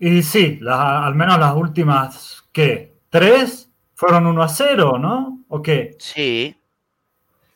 [0.00, 2.94] Y sí, la- al menos las últimas, ¿qué?
[3.10, 3.67] ¿Tres?
[3.98, 5.40] Fueron 1 a 0, ¿no?
[5.48, 5.96] ¿O qué?
[5.98, 6.56] Sí.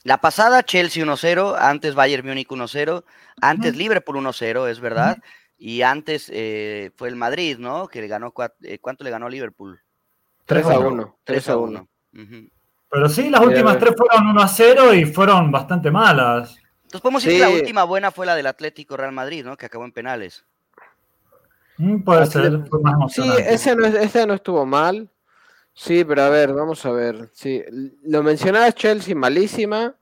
[0.02, 3.04] La pasada Chelsea 1-0, antes Bayern Múnich 1-0,
[3.40, 3.76] antes.
[3.76, 5.18] Liverpool 1-0, es verdad.
[5.56, 7.86] Y antes eh, fue el Madrid, ¿no?
[7.86, 9.80] Que le ganó, eh, ¿cuánto le ganó a Liverpool?
[10.46, 11.16] 3 a Tres a 1.
[11.22, 11.88] 3 a 1.
[12.14, 12.48] Ujú.
[12.90, 16.56] Pero sí, las últimas tres fueron 1 a 0 y fueron bastante malas.
[16.82, 17.60] Entonces podemos decir que la Sí.
[17.60, 19.56] última buena fue la del Atlético Real Madrid, ¿no?
[19.56, 20.44] Que acabó en penales.
[21.78, 25.08] Mm, puede Así ser, fue más Sí, ese no, ese no estuvo mal.
[25.74, 27.30] Sí, pero a ver, vamos a ver.
[27.32, 27.62] Sí,
[28.02, 29.96] lo mencionabas Chelsea malísima,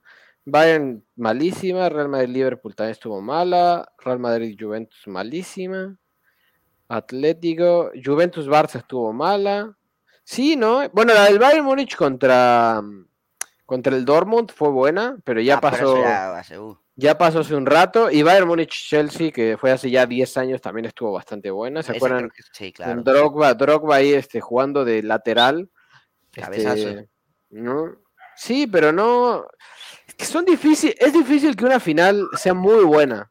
[0.45, 5.97] Bayern malísima, Real Madrid Liverpool también estuvo mala, Real Madrid Juventus malísima,
[6.89, 9.77] Atlético, Juventus Barça estuvo mala.
[10.25, 10.89] Sí, ¿no?
[10.91, 12.83] Bueno, la del Bayern Múnich contra
[13.65, 15.95] contra el Dortmund fue buena, pero ya Ah, pasó
[17.01, 18.11] ya pasó hace un rato.
[18.11, 21.83] Y Bayern Múnich-Chelsea, que fue hace ya 10 años, también estuvo bastante buena.
[21.83, 22.31] ¿Se Ese acuerdan?
[22.31, 23.03] que- sí, claro.
[23.03, 25.69] Drogba, Drogba ahí este, jugando de lateral.
[26.33, 26.89] Cabezazo.
[26.89, 27.09] Este,
[27.51, 27.97] ¿no?
[28.37, 29.47] Sí, pero no.
[30.07, 30.97] Es que son difíciles.
[31.01, 33.31] Es difícil que una final sea muy buena.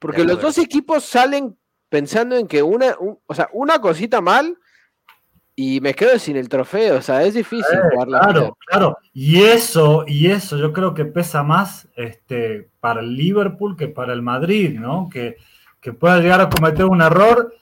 [0.00, 1.56] Porque los dos equipos salen
[1.88, 4.58] pensando en que una, un- o sea, una cosita mal
[5.76, 6.98] y me quedo sin el trofeo.
[6.98, 8.32] O sea, es difícil Eh, jugar la final.
[8.34, 8.98] claro, claro.
[9.12, 14.12] Y eso, y eso yo creo que pesa más este, para el Liverpool que para
[14.12, 15.08] el Madrid, ¿no?
[15.12, 15.36] Que,
[15.80, 17.54] que pueda llegar a cometer un error.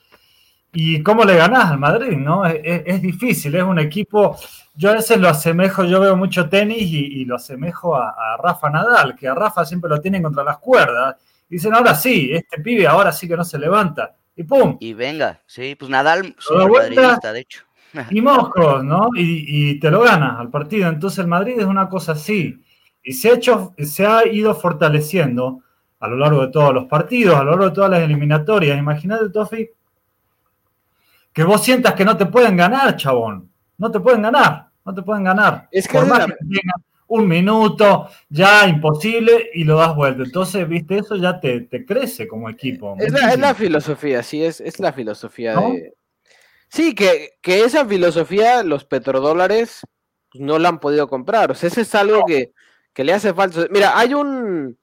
[0.73, 2.45] ¿Y cómo le ganás al Madrid, no?
[2.45, 4.37] Es, es- es difícil, es un equipo.
[4.73, 8.37] Yo a veces lo asemejo, yo veo mucho tenis y, y lo asemejo a, a
[8.37, 11.17] Rafa Nadal, que a Rafa siempre lo tienen contra las cuerdas.
[11.49, 14.15] Dicen, ahora sí, este pibe ahora sí que no se levanta.
[14.33, 14.77] Y ¡pum!
[14.79, 17.01] Y venga, sí, pues Nadal, vuelta.
[17.01, 17.63] madridista, de hecho.
[18.09, 19.09] Y moscos, ¿no?
[19.15, 20.89] Y, y te lo ganas al partido.
[20.89, 22.61] Entonces el Madrid es una cosa así.
[23.03, 25.61] Y se ha, hecho, se ha ido fortaleciendo
[25.99, 28.77] a lo largo de todos los partidos, a lo largo de todas las eliminatorias.
[28.77, 29.69] Imagínate, Tofi,
[31.33, 33.49] que vos sientas que no te pueden ganar, chabón.
[33.77, 35.67] No te pueden ganar, no te pueden ganar.
[35.71, 39.95] Es que Por es más la- que tengan un minuto, ya imposible, y lo das
[39.95, 40.23] vuelta.
[40.23, 42.95] Entonces, viste, eso ya te, te crece como equipo.
[42.99, 43.53] Es la, es la muchísimo.
[43.55, 45.71] filosofía, sí, es, es la filosofía ¿No?
[45.71, 45.93] de.
[46.71, 49.81] Sí, que, que esa filosofía los petrodólares
[50.31, 51.51] pues, no la han podido comprar.
[51.51, 52.53] O sea, eso es algo que,
[52.93, 53.67] que le hace falta.
[53.69, 54.77] Mira, hay un,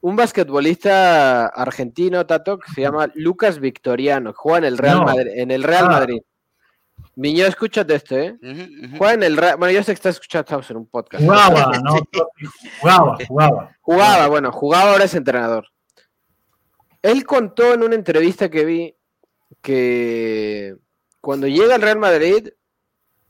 [0.00, 5.04] un basquetbolista argentino, Tato, que se llama Lucas Victoriano, que juega en el Real No.
[5.06, 5.30] Madrid.
[5.34, 5.90] En el Real Ah.
[5.90, 6.20] Madrid.
[7.16, 8.36] Miño, escúchate esto, ¿eh?
[8.96, 9.56] Juega en el Real.
[9.56, 11.24] Bueno, yo sé que estás escuchando, estamos en un podcast.
[11.24, 11.96] Jugaba, ¿no?
[12.80, 13.76] Jugaba, jugaba.
[13.80, 15.66] Jugaba, bueno, jugaba, ahora es entrenador.
[17.02, 18.96] Él contó en una entrevista que vi
[19.60, 20.76] que
[21.28, 22.48] cuando llega al Real Madrid,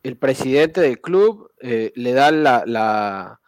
[0.04, 3.40] el presidente del club eh, le da la,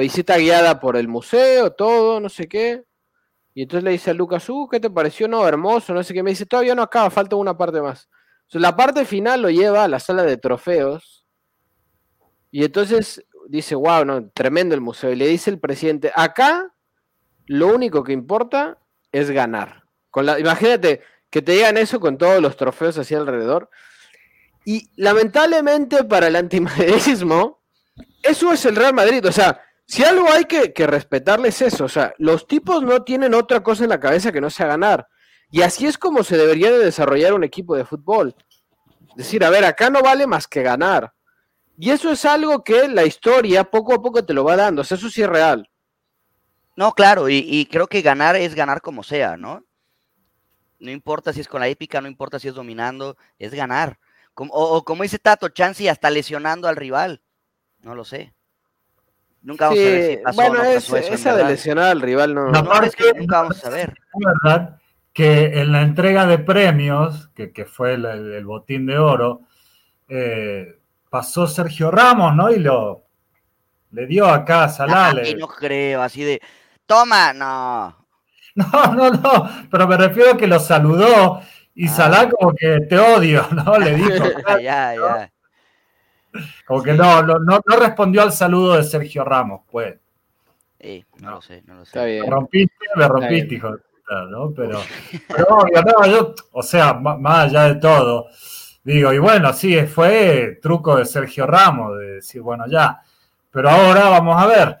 [0.00, 2.82] visita guiada por el museo, todo, no sé qué.
[3.54, 5.28] Y entonces le dice a Lucas, uh, ¿qué te pareció?
[5.28, 6.24] No, hermoso, no sé qué.
[6.24, 8.08] Me dice, todavía no acaba, falta una parte más.
[8.50, 11.24] La parte final lo lleva a la sala de trofeos.
[12.50, 15.12] Y entonces dice, wow, no, tremendo el museo.
[15.12, 16.74] Y le dice el presidente, acá
[17.46, 18.80] lo único que importa
[19.12, 19.84] es ganar.
[20.10, 23.70] Con la, imagínate que te digan eso con todos los trofeos así alrededor.
[24.64, 27.60] Y lamentablemente para el antimadridismo,
[28.22, 29.26] eso es el Real Madrid.
[29.26, 31.84] O sea, si algo hay que, que respetarles eso.
[31.84, 35.06] O sea, los tipos no tienen otra cosa en la cabeza que no sea ganar.
[35.50, 38.34] Y así es como se debería de desarrollar un equipo de fútbol.
[39.16, 41.12] Decir, a ver, acá no vale más que ganar.
[41.76, 44.82] Y eso es algo que la historia poco a poco te lo va dando.
[44.82, 45.68] O sea, eso sí es real.
[46.74, 49.62] No, claro, y, y creo que ganar es ganar como sea, ¿no?
[50.78, 53.98] No importa si es con la épica, no importa si es dominando, es ganar.
[54.34, 57.20] Como- o, o como dice Tato, chance y hasta lesionando al rival.
[57.80, 58.32] No lo sé.
[59.42, 60.96] Nunca vamos a ver si pasó bueno, es- eso.
[60.96, 62.48] esa de lesionar al rival no.
[62.50, 63.90] No, No, es que Aparte- nunca vamos a saber.
[64.14, 64.78] Es verdad
[65.12, 69.42] que en la entrega de premios, que, que fue el, el- el botín de oro,
[70.08, 70.78] eh,
[71.10, 72.50] pasó Sergio Ramos, ¿no?
[72.50, 73.04] Y lo
[73.90, 75.08] le dio acá a Salah.
[75.08, 76.40] Ay, le- no creo, así de,
[76.86, 77.98] toma, no.
[78.54, 81.40] No, no, no, pero me refiero a que lo saludó
[81.74, 81.90] y Ah.
[81.92, 83.78] Salah como que te odio, ¿no?
[83.78, 84.10] Le dijo,
[84.62, 85.32] ya, ya.
[86.66, 89.96] como que no, no, no, no respondió al saludo de Sergio Ramos, pues.
[90.78, 91.90] Eh, no lo sé, no lo sé.
[91.90, 92.24] Está bien.
[92.24, 94.50] Me rompiste, me rompiste, hijo de puta, ¿no?
[94.52, 94.80] Pero,
[95.28, 98.26] pero obvio, no, yo, o sea, más allá de todo,
[98.82, 103.00] digo, y bueno, sí, fue truco de Sergio Ramos, de decir, bueno, ya,
[103.52, 104.78] pero ahora vamos a ver,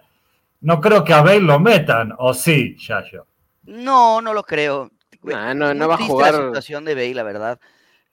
[0.62, 3.26] no creo que a Bale lo metan, o sí, ya yo.
[3.64, 4.90] No, no lo creo.
[5.22, 7.58] Nah, no- va a triste jugar- la situación de Bale, la verdad.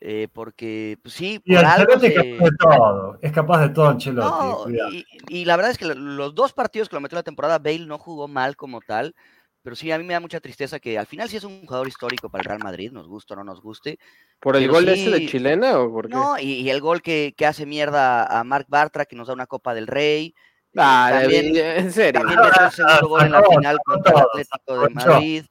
[0.01, 3.69] eh, porque, pues sí, Y por algo es se- capaz de todo, es capaz de
[3.69, 4.45] todo Ancelotti,
[4.77, 7.19] No, y, y la verdad es que lo- los dos partidos que lo metió en
[7.19, 9.13] la temporada, Bale no jugó mal como tal,
[9.61, 11.85] pero sí, a mí me da mucha tristeza que al final sí es un jugador
[11.89, 13.99] histórico para el Real Madrid, nos guste o no nos guste.
[14.39, 16.15] ¿Por el gol ese de sí- chilena o por qué?
[16.15, 19.33] No, y, y el gol que, que hace mierda a Marc Bartra, que nos da
[19.33, 20.33] una Copa del Rey.
[20.77, 22.21] Ah, también, en serio.
[22.21, 24.89] también metió el segundo gol en la final contra el Atlético de.
[24.91, 25.45] Madrid.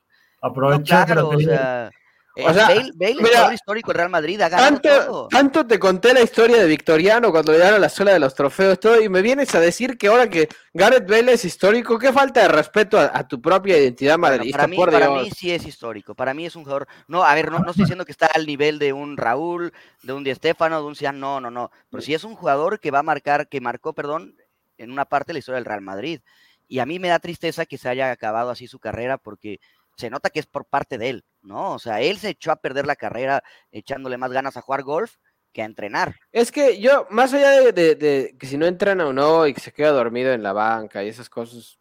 [0.85, 1.91] Claro, lo o sea,
[2.39, 5.29] eh, O sea, Bale, Bale es mira, jugador histórico Real Madrid, ha ganado Tanto, todo.
[5.29, 8.79] tanto te conté la historia de Victoriano cuando le dieron la sola de los trofeos,
[8.79, 12.43] todo, y me vienes a decir que ahora que Gareth Bale es histórico, qué falta
[12.43, 15.51] de respeto a, a tu propia identidad Bueno, madridista, para mí, por para mí sí
[15.51, 16.15] es histórico.
[16.15, 16.87] Para mí es un jugador.
[17.09, 19.73] No, a ver, no, no estoy diciendo que está al nivel de un Raúl,
[20.05, 21.73] de un Di Stéfano, de un Zidane, no, no, no.
[21.91, 24.37] Pero sí es un jugador que va a marcar, que marcó, perdón,
[24.77, 26.21] en una parte la historia del Real Madrid.
[26.69, 29.59] Y a mí me da tristeza que se haya acabado así su carrera porque
[29.99, 31.73] se nota que es por parte de él, ¿no?
[31.75, 33.43] O sea, él se echó a perder la carrera
[33.73, 35.17] echándole más ganas a jugar golf
[35.53, 36.15] que a entrenar.
[36.31, 39.53] Es que yo, más allá de, de- de que si no entrena o no y
[39.55, 41.79] que se queda dormido en la banca y esas cosas,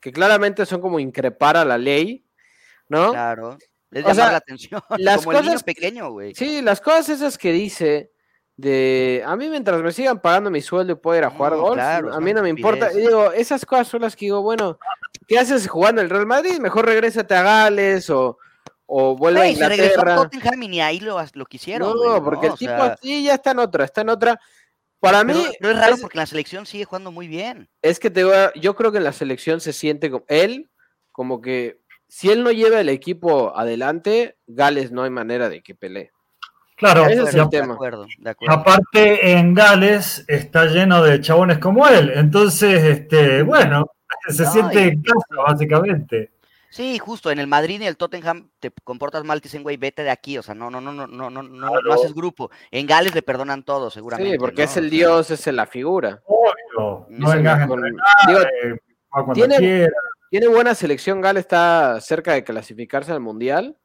[0.00, 2.26] que claramente son como increpar a la ley,
[2.88, 3.12] ¿no?
[3.12, 3.56] Claro.
[3.90, 4.82] Les O llama sea, la atención.
[4.98, 6.34] las como el niño cosas- pequeño, güey.
[6.34, 8.10] Sí, las cosas esas que dice
[8.60, 11.60] de a mí mientras me sigan pagando mi sueldo y puedo ir a jugar No,
[11.62, 12.92] golf, claro, a mí no me importa.
[12.92, 14.78] Y digo, esas cosas son las que digo, bueno,
[15.26, 16.58] ¿qué haces jugando el Real Madrid?
[16.58, 18.38] Mejor regrésate a Gales o,
[18.86, 20.16] o vuelve Güey, a se regresó a Inglaterra.
[20.30, 21.88] Tottenham y ahí lo, lo quisieron.
[21.88, 22.52] No, güey, porque ¿no?
[22.54, 24.40] el tipo sea, sí ya está en otra, está en otra.
[24.98, 27.70] Para mí, pero, pero es raro es- porque la selección sigue jugando muy bien.
[27.80, 30.70] es que te a- yo creo que en la selección se siente como él,
[31.12, 35.74] como que si él no lleva el equipo adelante, Gales no hay manera de que
[35.74, 36.10] pelee.
[36.80, 38.06] Claro, aparte, acuerdo,
[38.48, 43.86] aparte en Gales está lleno de chabones como él, entonces, este, bueno,
[44.28, 46.32] se siente en casa básicamente.
[46.70, 50.04] Sí, justo, en el Madrid y el Tottenham te comportas mal, te dicen, güey, vete
[50.04, 51.82] de aquí, o sea, no, no, no, no, no, no, claro.
[51.82, 52.50] no haces grupo.
[52.70, 54.32] En Gales le perdonan todo, seguramente.
[54.32, 56.22] Sí, porque es el dios, es la figura.
[56.24, 57.82] Obvio, no engañan con...
[60.30, 63.76] Tiene buena selección, Gales está cerca de clasificarse al Mundial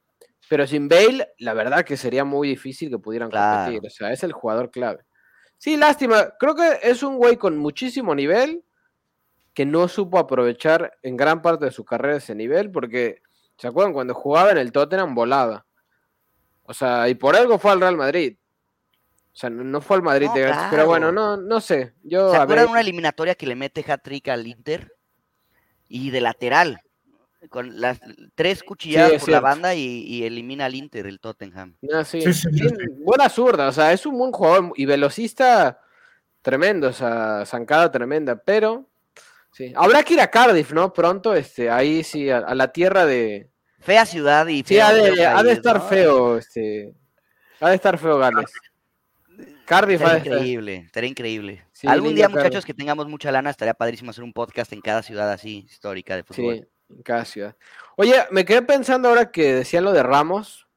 [0.50, 3.66] pero sin Bale, la verdad que sería muy difícil que pudieran Claro.
[3.66, 5.06] competir, o sea, es el jugador clave.
[5.58, 8.64] Sí, lástima, creo que es un güey con muchísimo nivel
[9.54, 13.22] que no supo aprovechar en gran parte de su carrera ese nivel, porque,
[13.58, 13.94] ¿se acuerdan?
[13.94, 15.66] Cuando jugaba en el Tottenham volaba.
[16.64, 18.38] O sea, y por algo fue al Real Madrid.
[19.32, 21.94] O sea, no, fue al Madrid No, de gratis, pero bueno, no, no sé.
[22.04, 24.94] Yo, ¿Se a acuerdan ver, una eliminatoria que le mete hat-trick al Inter?
[25.88, 26.82] Y de lateral,
[27.50, 28.00] con las
[28.36, 31.76] tres cuchilladas por la banda y, y elimina al Inter, el Tottenham.
[31.82, 32.22] No, sí.
[32.22, 32.86] Sí, sí, sí, Bien, sí.
[33.00, 35.82] Buena zurda, o sea, es un buen jugador y velocista
[36.42, 38.88] tremendo, o sea, zancada tremenda, pero
[39.52, 39.74] sí.
[39.76, 40.94] Habrá que ir a Cardiff, ¿no?
[40.94, 43.50] Pronto, este, ahí sí, a, a la tierra de.
[43.80, 45.88] Fea ciudad y ha de, ha de país, estar ¿no?
[45.88, 46.94] feo, este.
[47.60, 48.52] Ha de estar feo Gales.
[49.66, 51.66] Cardiff Estaría increíble, estaría increíble.
[51.72, 52.44] Sí, Algún día, Cardiff.
[52.44, 56.16] muchachos, que tengamos mucha lana, estaría padrísimo hacer un podcast en cada ciudad así histórica
[56.16, 56.56] de fútbol.
[56.56, 57.56] Sí, en cada ciudad.
[57.98, 60.68] Oye, me quedé pensando ahora que decían lo de Ramos.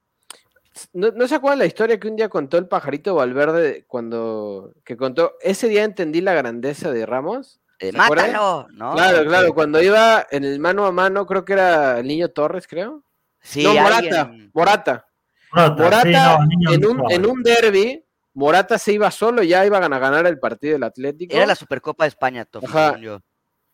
[0.93, 4.97] ¿No, no se acuerdan la historia que un día contó el pajarito Valverde cuando que
[4.97, 5.35] contó?
[5.41, 7.61] Ese día entendí la grandeza de Ramos.
[7.81, 7.93] Eh.
[7.93, 8.69] ¡Mátalo!
[8.73, 8.93] ¿no?
[8.95, 12.67] claro, claro, cuando iba en el mano a mano, creo que era el niño Torres,
[12.67, 13.03] creo.
[13.41, 15.07] Sí, no, Morata, alguien- Morata.
[15.53, 18.05] Morata, Morata sí, no, niño en, un, en un derby,
[18.35, 21.35] Morata se iba solo, ya iban a ganar el partido del Atlético.
[21.35, 22.99] Era la Supercopa de España, Tofi, Ajá.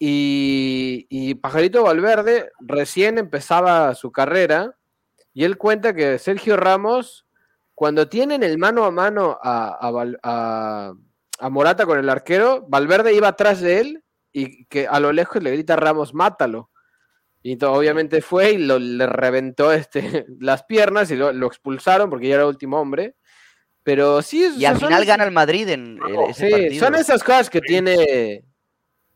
[0.07, 4.77] Y, y Pajarito Valverde recién empezaba su carrera
[5.33, 7.25] y él cuenta que Sergio Ramos,
[7.75, 10.93] cuando tienen el mano a mano a, a Val- a-
[11.39, 15.43] a Morata con el arquero, Valverde iba atrás de él y que a lo lejos
[15.43, 16.69] le grita a Ramos, mátalo.
[17.43, 22.11] Y to- obviamente fue y lo, le reventó este, las piernas y lo, lo expulsaron
[22.11, 23.17] porque ya era último hombre.
[23.83, 26.85] Pero sí, Y al final gana el Madrid en en ese Sí, partido.
[26.85, 28.45] son esas cosas que tiene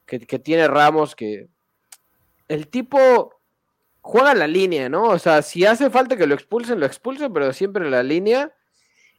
[0.08, 1.46] que, que tiene Ramos que
[2.48, 3.40] el tipo
[4.00, 5.04] juega en la línea, ¿no?
[5.04, 8.52] O sea, si hace falta que lo expulsen, lo expulsen, pero siempre en la línea.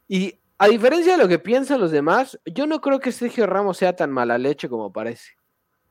[0.08, 3.76] Y a diferencia de lo que piensan los demás, yo no creo que Sergio Ramos
[3.78, 5.30] sea tan mala leche como parece.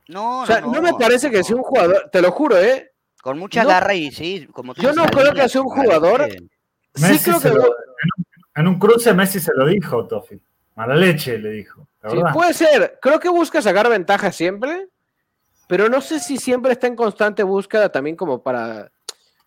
[0.09, 1.43] No, O sea, no, me parece que no.
[1.43, 2.91] sea un jugador, te lo juro, ¿eh?
[3.21, 6.29] Con mucha no- garra y sí, como tú Yo no creo que sea un jugador-.
[6.29, 8.25] Sí Messi creo que lo- en, un,
[8.55, 10.39] en un cruce Messi se lo dijo, Tofi.
[10.75, 11.87] Mala leche le dijo.
[12.09, 12.97] Sí, puede ser.
[13.01, 14.87] Creo que busca sacar ventaja siempre,
[15.67, 18.91] pero no sé si siempre está en constante búsqueda también como para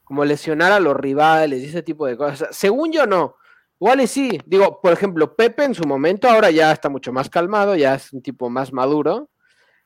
[0.04, 2.54] como lesionar a los rivales y ese tipo de cosas.
[2.54, 3.36] Según yo no.
[3.80, 4.38] Igual y sí.
[4.44, 8.12] Digo, por ejemplo, Pepe en su momento ahora ya está mucho más calmado, ya es
[8.12, 9.30] un tipo más maduro.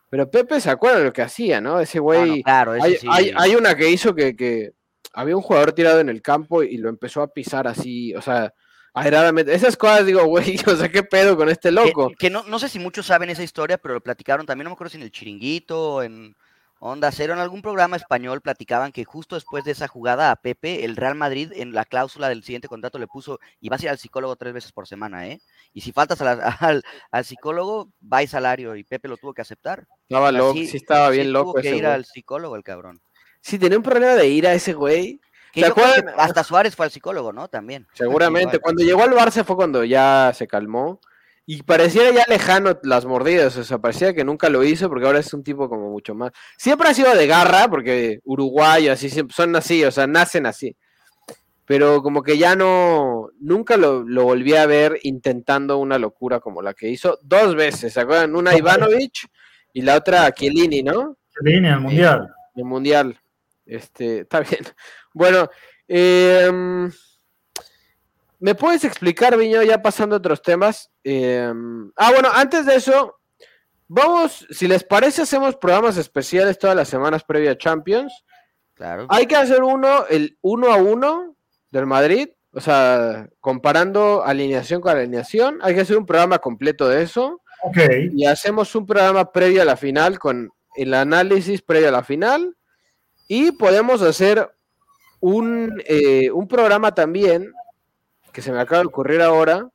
[0.09, 1.79] Pero Pepe se acuerda de lo que hacía, ¿no?
[1.81, 2.39] Ese güey.
[2.39, 3.07] no, claro, ese hay, sí.
[3.11, 4.73] hay- hay una que hizo que, que
[5.13, 8.53] había un jugador tirado en el campo y lo empezó a pisar así, o sea,
[8.97, 9.55] airadamente.
[9.55, 12.11] Esas cosas digo, güey, o sea, ¿qué pedo con este Que- loco?
[12.19, 14.75] Que, no, no sé si muchos saben esa historia, pero lo platicaron también, no me
[14.75, 16.35] acuerdo si en el Chiringuito en
[16.79, 20.85] Onda Cero, en algún programa español platicaban que justo después de esa jugada a Pepe,
[20.85, 23.91] el Real Madrid en la cláusula del siguiente contrato le puso, y vas a ir
[23.91, 25.41] al psicólogo tres veces por semana, ¿eh?
[25.73, 29.33] Y si faltas a la- al, al psicólogo, va y salario, y Pepe lo tuvo
[29.33, 29.87] que aceptar.
[30.03, 31.95] Estaba loco, sí estaba sí bien loco tuvo que ese ir güey.
[31.95, 33.01] al psicólogo el cabrón.
[33.41, 35.21] Sí, tenía un problema de ira ese güey.
[35.57, 36.15] Que ¿Se que acuerdan?
[36.19, 37.49] hasta Suárez fue al psicólogo, ¿no?
[37.49, 37.87] También.
[37.95, 38.59] Seguramente.
[38.59, 41.01] Cuando llegó al Barça fue cuando ya se calmó.
[41.47, 43.57] Y pareciera ya lejano las mordidas.
[43.57, 46.33] O sea, parecía que nunca lo hizo porque ahora es un tipo como mucho más.
[46.59, 50.77] Siempre ha sido de garra, porque uruguayo, así son así, o sea, nacen así.
[51.65, 53.31] Pero como que ya no.
[53.41, 57.95] Nunca lo, lo volví a ver intentando una locura como la que hizo dos veces.
[57.95, 58.37] ¿Se acuerdan?
[58.37, 59.27] Una Ivanovic
[59.73, 61.17] y la otra Chiellini, ¿no?
[61.41, 62.35] Línea el mundial.
[62.57, 63.21] el mundial.
[63.65, 64.65] Este, está bien.
[65.17, 65.49] Bueno,
[65.89, 66.93] em,
[68.39, 70.91] ¿me puedes explicar, Viño, ya pasando a otros temas?
[71.03, 73.19] Em, ah, bueno, antes de eso,
[73.89, 78.13] vamos, si les parece, hacemos programas especiales todas las semanas previa a Champions.
[78.75, 79.07] Claro.
[79.09, 81.35] Hay que hacer uno, el uno a uno
[81.71, 85.61] del Madrid, o sea, comparando alineación con alineación.
[85.63, 87.41] Hay que hacer un programa completo de eso.
[87.63, 87.79] Ok.
[88.13, 92.55] Y hacemos un programa previo a la final con el análisis previo a la final.
[93.29, 94.56] Y podemos hacer
[95.27, 97.53] un, eh, un programa también,
[98.33, 99.69] que se me acaba de ocurrir ahora,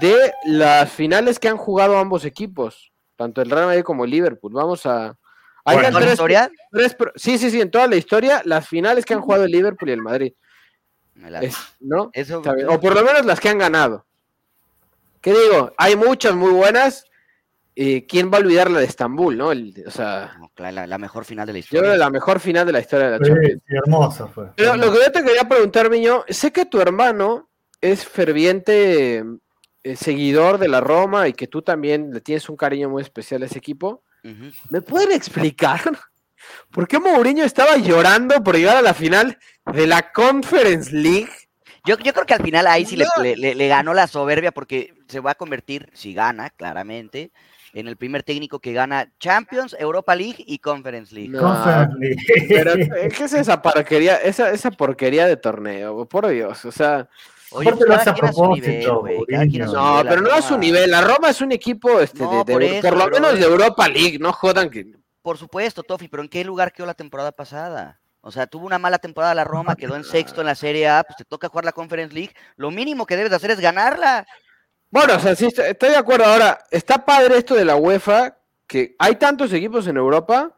[0.00, 4.52] de las finales que han jugado ambos equipos, tanto el Real Madrid como el Liverpool.
[4.52, 5.16] Vamos a...
[5.64, 6.50] hay Bueno, ¿Toda la tres- historia?
[6.70, 9.88] tres sí, sí, sí, en toda la historia, las finales que han jugado el Liverpool
[9.88, 10.32] y el Madrid.
[11.14, 12.10] La- Es- ¿No?
[12.12, 14.04] Eso, O por lo menos las que han ganado.
[15.22, 15.72] ¿Qué digo?
[15.78, 17.04] Hay muchas muy buenas.
[17.74, 19.50] Y ¿Quién va a olvidar la de Estambul, no?
[19.52, 21.92] El- o sea, no, claro, la, la mejor final de la yo creo historia.
[21.92, 23.62] que la mejor final de la historia de la Sí, Champions.
[23.66, 24.46] sí, hermoso fue.
[24.56, 27.48] Pero lo que yo te quería preguntar, Miño, sé que tu hermano
[27.80, 29.24] es ferviente
[29.84, 33.42] eh, seguidor de la Roma y que tú también le tienes un cariño muy especial
[33.42, 34.04] a ese equipo.
[34.70, 35.80] ¿Me pueden explicar
[36.70, 39.38] por qué Mourinho estaba llorando por llegar a la final
[39.72, 41.30] de la Conference League?
[41.84, 43.22] Yo, yo creo que al final ahí sí le, No.
[43.22, 47.32] le- le- le ganó la soberbia porque se va a convertir, si gana, claramente,
[47.72, 51.30] en el primer técnico que gana Champions, Europa League y Conference League.
[51.30, 51.40] No.
[51.40, 52.46] Conference League.
[52.48, 52.74] Pero,
[53.16, 56.06] ¿qué es esa porquería, esa, esa porquería de torneo?
[56.06, 57.08] Por Dios, o sea,
[57.52, 60.90] Oye, pues lo hace a propósito, nivel, no, pero no a su nivel.
[60.90, 63.38] La Roma es un equipo, este, No, de, de- por eso, por lo pero- menos
[63.38, 64.86] de Europa League, no jodan que.
[65.20, 68.00] Por supuesto, Tofi, pero ¿en qué lugar quedó la temporada pasada?
[68.22, 71.02] O sea, tuvo una mala temporada la Roma, quedó en sexto en la Serie A,
[71.04, 72.32] pues te toca jugar la Conference League.
[72.56, 74.26] Lo mínimo que debes de hacer es ganarla.
[74.92, 76.26] Bueno, o sea, sí, estoy de acuerdo.
[76.26, 78.36] Ahora, está padre esto de la UEFA,
[78.66, 80.54] que hay tantos equipos en Europa.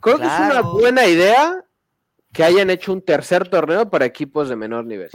[0.00, 1.64] Creo que es una buena idea
[2.32, 5.10] que hayan hecho un tercer torneo para equipos de menor nivel.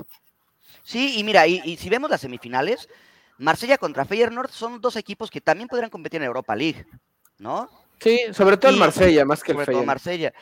[0.82, 2.88] Sí, y mira, y, y si vemos las semifinales,
[3.38, 6.86] Marsella contra Feyenoord son dos equipos que también podrían competir en Europa League,
[7.39, 7.70] ¿no?
[8.00, 9.88] Sí, sobre todo el Marsella, más que el Sobre todo Feyenoord.
[9.88, 10.34] Marsella.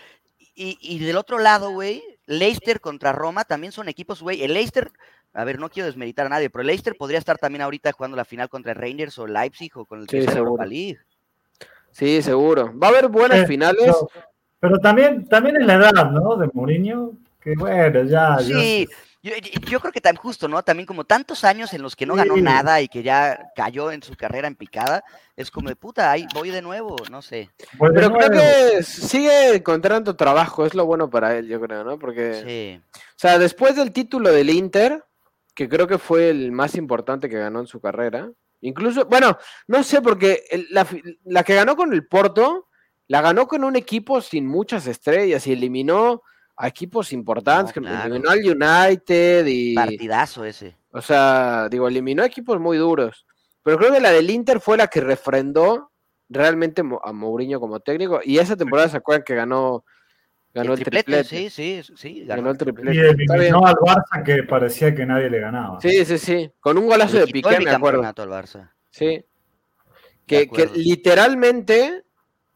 [0.53, 4.43] Y, y del otro lado, güey, Leicester contra Roma también son equipos, güey.
[4.43, 4.91] El Leicester,
[5.33, 8.17] a ver, no quiero desmeritar a nadie, pero el Leicester podría estar también ahorita jugando
[8.17, 10.65] la final contra el Rangers o Leipzig o con el Sí, Europa seguro.
[10.65, 10.97] League.
[11.91, 12.77] Sí, seguro.
[12.77, 13.81] Va a haber buenas Eh, finales.
[13.83, 14.09] Pero,
[14.59, 16.35] pero también, también es la edad, ¿no?
[16.35, 17.11] De Mourinho,
[17.41, 18.37] que bueno, ya.
[18.39, 18.97] ya- Sí, yo,
[19.31, 20.61] yo- yo creo que tan justo, ¿no?
[20.63, 24.03] También como tantos años en los que no ganó nada y que ya cayó en
[24.03, 25.03] su carrera en picada,
[25.35, 27.49] es como de puta, ahí voy de nuevo, no sé.
[27.77, 31.97] Pues Pero creo que sigue encontrando trabajo, es lo bueno para él, yo creo, ¿no?
[31.99, 32.81] Porque, Sí.
[32.95, 35.03] o sea, después del título del Inter,
[35.53, 38.29] que creo que fue el más importante que ganó en su carrera,
[38.61, 40.85] incluso, bueno, no sé, porque el- la,
[41.25, 42.67] la que ganó con el Porto,
[43.07, 46.21] la ganó con un equipo sin muchas estrellas y eliminó
[46.57, 50.77] a equipos importantes, No, que eliminó al United y, Partidazo ese.
[50.91, 53.25] o sea, digo, eliminó a equipos muy duros.
[53.63, 55.91] Pero creo que la del Inter fue la que refrendó
[56.29, 58.19] realmente a Mourinho como técnico.
[58.23, 59.83] Y esa temporada se acuerdan que ganó,
[60.53, 61.23] ganó el, triplete.
[61.23, 62.25] sí, sí, sí.
[62.25, 62.95] Ganó Ganó el triplete.
[62.95, 65.81] Y eliminó al Barça que parecía que nadie le ganaba.
[65.81, 66.51] Sí, sí, sí.
[66.59, 68.03] Con un golazo de el Piqué, me acuerdo.
[68.03, 68.71] al Barça.
[68.91, 69.25] Sí.
[70.27, 72.05] De Que, literalmente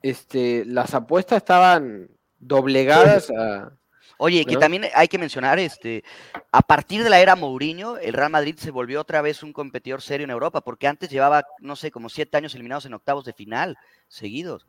[0.04, 3.74] este, las apuestas estaban doblegadas a.
[4.22, 6.03] Oye, que también hay que mencionar, este,
[6.51, 10.01] a partir de la era Mourinho, el Real Madrid se volvió otra vez un competidor
[10.01, 13.32] serio en Europa, porque antes llevaba, no sé, como siete años eliminados en octavos de
[13.32, 13.78] final,
[14.09, 14.67] seguidos.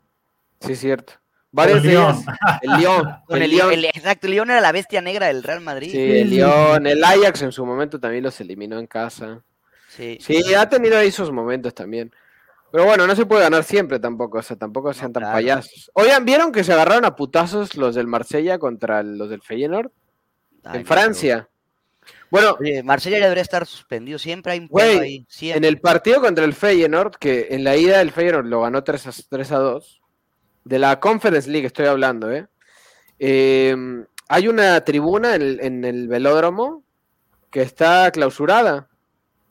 [0.61, 1.15] Sí, cierto.
[1.51, 2.25] Varios el León.
[3.27, 5.91] Con el el- exacto, el León era la bestia negra del Real Madrid.
[5.91, 6.87] Sí, el Lyon.
[6.87, 9.43] El Ajax en su momento también los eliminó en casa.
[9.89, 10.17] Sí.
[10.21, 12.15] Sí, ha tenido ahí sus momentos también.
[12.73, 15.37] Pero bueno, no se puede ganar siempre tampoco, o sea, tampoco sean tan claro.
[15.37, 15.91] payasos.
[15.95, 19.91] Oigan, ¿vieron que se agarraron a putazos los del Marsella contra los del Feyenoord?
[20.65, 21.49] Ay, en Francia.
[22.31, 25.27] Bueno, Oye, Marsella ya debería estar suspendido, siempre hay un pedo ahí.
[25.29, 25.59] siempre.
[25.59, 29.07] en el partido contra el Feyenoord, que en la ida el Feyenoord lo ganó 3
[29.09, 30.01] a, 3 a 2,
[30.65, 32.47] de la Conference League estoy hablando, ¿eh?
[33.19, 33.77] Eh,
[34.29, 36.85] hay una tribuna en en el velódromo
[37.51, 38.90] que está clausurada,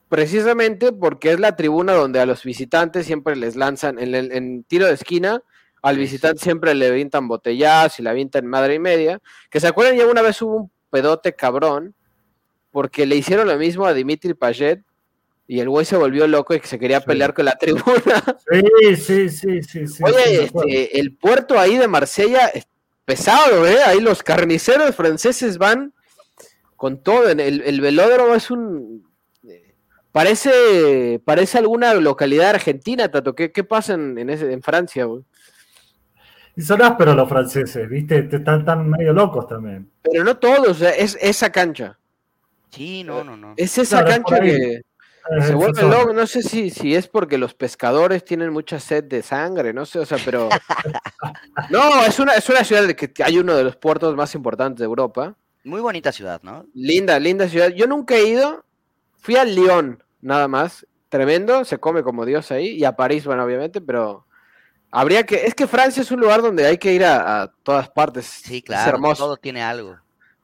[0.09, 4.63] precisamente porque es la tribuna donde a los visitantes siempre les lanzan, en, el- en
[4.63, 5.41] tiro de esquina,
[5.81, 9.95] al visitante siempre le avientan botellazos y le avientan madre y media, que se acuerdan
[9.95, 11.93] ya una vez hubo un pedote cabrón,
[12.71, 14.81] porque le hicieron lo mismo a Dimitri Payet,
[15.47, 17.05] y el güey se volvió loco y que se quería Sí.
[17.07, 17.83] pelear con la tribuna.
[18.51, 19.87] Sí, sí, sí, sí.
[19.87, 22.67] sí Oye, este, el puerto ahí de Marsella es
[23.05, 23.77] pesado, ¿eh?
[23.85, 25.93] Ahí los carniceros franceses van
[26.75, 27.29] con todo.
[27.29, 29.08] El, el velódromo es un.
[30.09, 33.35] Eh, Parece, parece alguna localidad argentina, Tato.
[33.35, 35.23] ¿Qué, qué pasa en, en, ese, en Francia, güey?
[36.55, 38.23] Y son ásperos los franceses, ¿viste?
[38.23, 39.89] Te- Están tan medio locos también.
[40.01, 41.97] Pero no todos, o sea, es esa cancha.
[42.71, 43.53] Sí, no, no, no.
[43.55, 44.81] Es esa Claro, cancha que.
[45.45, 49.21] se vuelve loco, no sé si, si es porque los pescadores tienen mucha sed de
[49.21, 50.49] sangre, no sé, o sea, pero...
[51.69, 54.79] no, es una, es una ciudad de que hay uno de los puertos más importantes
[54.79, 55.35] de Europa.
[55.63, 56.65] Muy bonita ciudad, ¿no?
[56.73, 57.69] Linda, linda ciudad.
[57.69, 58.65] Yo nunca he ido,
[59.19, 63.43] fui a Lyon, nada más, tremendo, se come como Dios ahí, y a París, bueno,
[63.43, 64.25] obviamente, pero
[64.91, 68.25] habría que, es que Francia es un lugar donde hay que ir a, todas partes.
[68.25, 69.23] Sí, claro, hermoso.
[69.23, 69.97] todo tiene algo.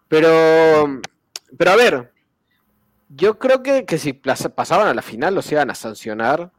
[0.08, 1.02] Pero,
[1.58, 2.14] pero a ver,
[3.10, 6.52] yo creo que, que si pasaban a la final los iban a sancionar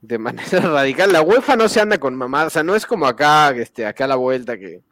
[0.00, 1.12] de manera radical.
[1.12, 4.04] La UEFA no se anda con mamá, o sea, no es como acá, este, acá
[4.04, 4.82] a la vuelta que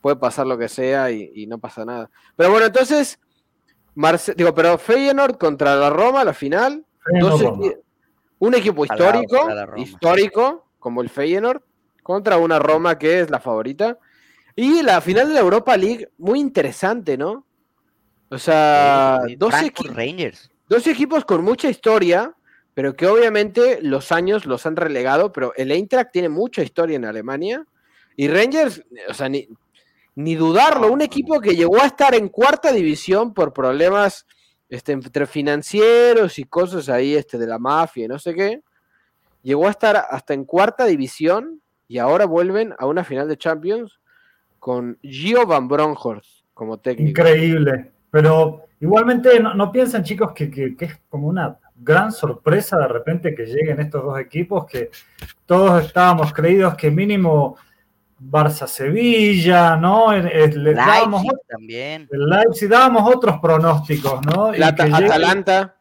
[0.00, 2.10] puede pasar lo que sea y, no pasa nada.
[2.36, 3.18] Pero bueno, entonces,
[4.36, 6.84] digo, pero Feyenoord contra la Roma, la final,
[8.38, 11.62] un equipo histórico, histórico, como el Feyenoord,
[12.02, 13.98] contra una Roma que es la favorita.
[14.56, 17.44] Y la final de la Europa League, muy interesante, ¿no?
[18.28, 19.54] O sea, dos,
[19.94, 20.50] Rangers.
[20.68, 22.34] dos equipos con mucha historia,
[22.72, 27.04] pero que obviamente los años los han relegado, pero el Eintracht tiene mucha historia en
[27.04, 27.64] Alemania.
[28.16, 29.48] Y Rangers, o sea, ni,
[30.16, 34.26] ni dudarlo, un equipo que llegó a estar en cuarta división por problemas
[34.68, 38.62] este, entre financieros y cosas ahí este, de la mafia y no sé qué,
[39.42, 44.00] llegó a estar hasta en cuarta división y ahora vuelven a una final de Champions
[44.58, 45.68] con Gio Van
[46.54, 47.10] como técnico.
[47.10, 53.34] Increíble, pero igualmente no, piensan chicos que, que, es como una gran sorpresa de repente
[53.34, 54.90] que lleguen estos dos equipos que
[55.44, 57.56] todos estábamos creídos que mínimo
[58.18, 60.12] Barça-Sevilla, ¿no?
[60.12, 62.08] Le dábamos, también.
[62.10, 64.52] El Leipzig dábamos otros pronósticos, ¿no?
[64.52, 65.76] La Atalanta.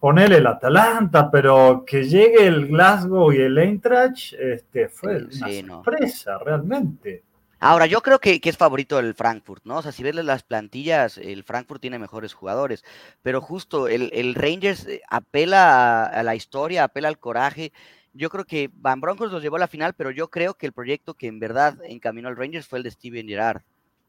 [0.00, 6.38] Ponele el Atalanta, pero que llegue el Glasgow y el Eintracht, este, fue una sorpresa,
[6.38, 7.22] realmente.
[7.64, 9.78] Ahora, yo creo que, es favorito el Frankfurt, ¿no?
[9.78, 12.84] O sea, si ves las plantillas, el Frankfurt tiene mejores jugadores,
[13.22, 17.72] pero justo el, Rangers eh, apela a, la historia, apela al coraje,
[18.14, 20.72] yo creo que Van Broncos los llevó a la final, pero yo creo que el
[20.72, 23.62] proyecto que en verdad encaminó al Rangers fue el de Steven Gerrard,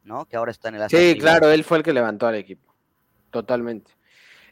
[0.03, 0.25] ¿no?
[0.25, 2.73] Que ahora está en el Sí, claro, él fue el que levantó al equipo.
[3.31, 3.91] Totalmente.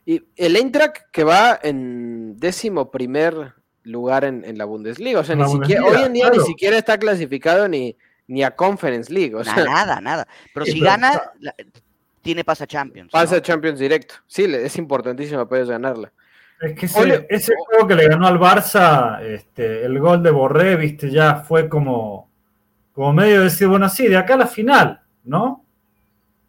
[0.06, 5.20] Y el Eintracht que va en décimo primer lugar en, la Bundesliga.
[5.20, 7.95] O sea, ni siquiera, hoy en día ni siquiera está clasificado ni,
[8.28, 9.36] ni a Conference League.
[9.36, 10.28] O sea, nada, nada.
[10.54, 11.32] Pero si gana,
[12.22, 13.12] tiene pasa Champions.
[13.12, 14.16] Pasa Champions directo.
[14.28, 16.12] Sí, es importantísimo para ellos ganarla.
[16.64, 21.11] Es que ese, juego que le ganó al Barça, este, el gol de Borré, viste,
[21.11, 22.32] ya fue como,
[22.93, 25.66] como medio de decir, bueno, sí, de acá a la final, ¿no?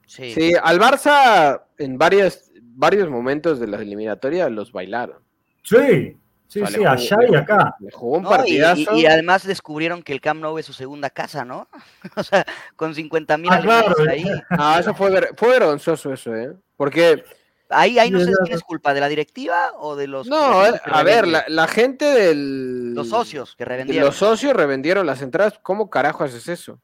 [0.07, 5.19] Sí, sí al Barça en varios, varios momentos de la eliminatoria los bailaron.
[5.65, 7.75] Sí, sí, sí, allá y acá.
[7.93, 8.97] jugó un partidazo.
[8.97, 11.69] Y, además descubrieron que el Camp Nou es su segunda casa, ¿no?
[12.17, 12.47] o sea,
[12.77, 14.27] con 50 mil ah, ahí.
[14.51, 16.53] Ah, eso fue, fue vergonzoso eso, ¿eh?
[16.77, 17.25] Porque
[17.71, 20.27] Ahí, ahí no sé quién es culpa, de la directiva o de los...
[20.27, 22.95] No, a ver, la, gente del...
[22.95, 24.07] Los socios que revendieron.
[24.07, 25.59] Los socios revendieron las entradas.
[25.63, 26.79] ¿Cómo carajo haces eso?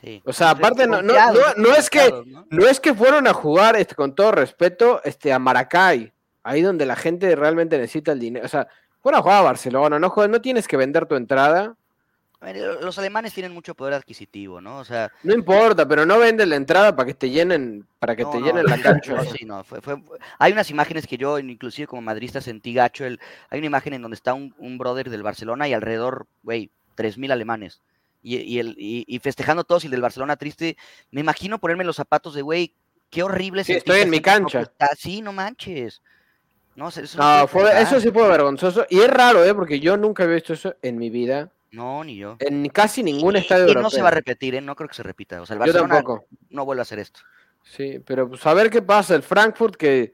[0.00, 0.22] Sí.
[0.24, 1.14] O sea, aparte no, no,
[1.56, 2.12] no, es que
[2.50, 2.66] ¿no?
[2.66, 6.12] es que fueron a jugar, este, con todo respeto, este, a Maracay,
[6.42, 8.44] ahí donde la gente realmente necesita el dinero.
[8.44, 8.68] O sea,
[9.00, 11.76] fueron a jugar a Barcelona, no, no tienes que vender tu entrada
[12.40, 14.78] los alemanes tienen mucho poder adquisitivo, ¿no?
[14.78, 18.24] O sea, no importa, pero no venden la entrada para que te llenen, para que
[18.24, 19.16] te llenen la cancha.
[20.38, 23.04] hay unas imágenes que yo, inclusive como madrista, sentí gacho.
[23.04, 27.16] El, hay una imagen en donde está un, brother del Barcelona y alrededor, güey, tres
[27.16, 27.80] mil alemanes.
[28.22, 30.76] Y, el, y, festejando todos y el del Barcelona triste.
[31.12, 32.74] Me imagino ponerme los zapatos de, güey,
[33.08, 33.62] qué horrible.
[33.62, 34.70] Sí, estoy en mi cancha.
[34.98, 36.02] Sí, no manches.
[36.74, 38.84] No, eso, eso sí fue vergonzoso.
[38.90, 39.54] Y es raro, ¿eh?
[39.54, 41.50] Porque yo nunca he visto eso en mi vida.
[41.72, 42.36] No, ni yo.
[42.40, 44.60] En casi ningún estadio y no se va a repetir, ¿eh?
[44.60, 45.42] No creo que se repita.
[45.42, 46.02] O sea, el Barcelona
[46.50, 47.20] no vuelve a hacer esto.
[47.62, 49.14] Sí, pero pues a ver qué pasa.
[49.14, 50.12] El Frankfurt que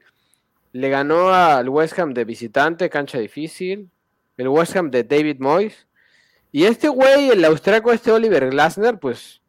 [0.71, 3.89] le ganó al West Ham de visitante, cancha difícil.
[4.37, 5.87] El West Ham de David Moyes.
[6.51, 9.41] Y este güey, el austriaco, este Oliver Glasner, pues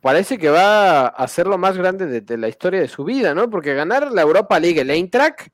[0.00, 3.48] parece que va a ser lo más grande de, la historia de su vida, ¿no?
[3.48, 5.48] Porque ganar la Europa League, el Eintracht,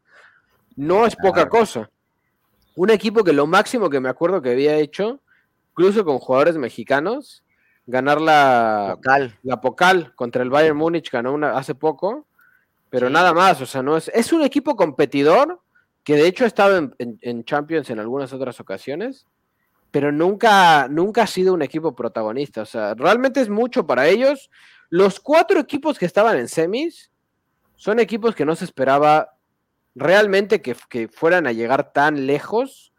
[0.76, 1.90] no es poca cosa.
[2.76, 5.20] Un equipo que lo máximo que me acuerdo que había hecho
[5.80, 7.42] incluso con jugadores mexicanos,
[7.86, 12.26] ganar la Pocal, la Pocal contra el Bayern Múnich, ganó una hace poco,
[12.90, 15.58] pero nada más, o sea, no es, es un equipo competidor
[16.04, 19.26] que de hecho ha estado en, Champions en algunas otras ocasiones,
[19.90, 24.50] pero nunca, nunca ha sido un equipo protagonista, o sea, realmente es mucho para ellos.
[24.90, 27.10] Los cuatro equipos que estaban en semis
[27.76, 29.30] son equipos que no se esperaba
[29.94, 32.89] realmente que, que fueran a llegar tan lejos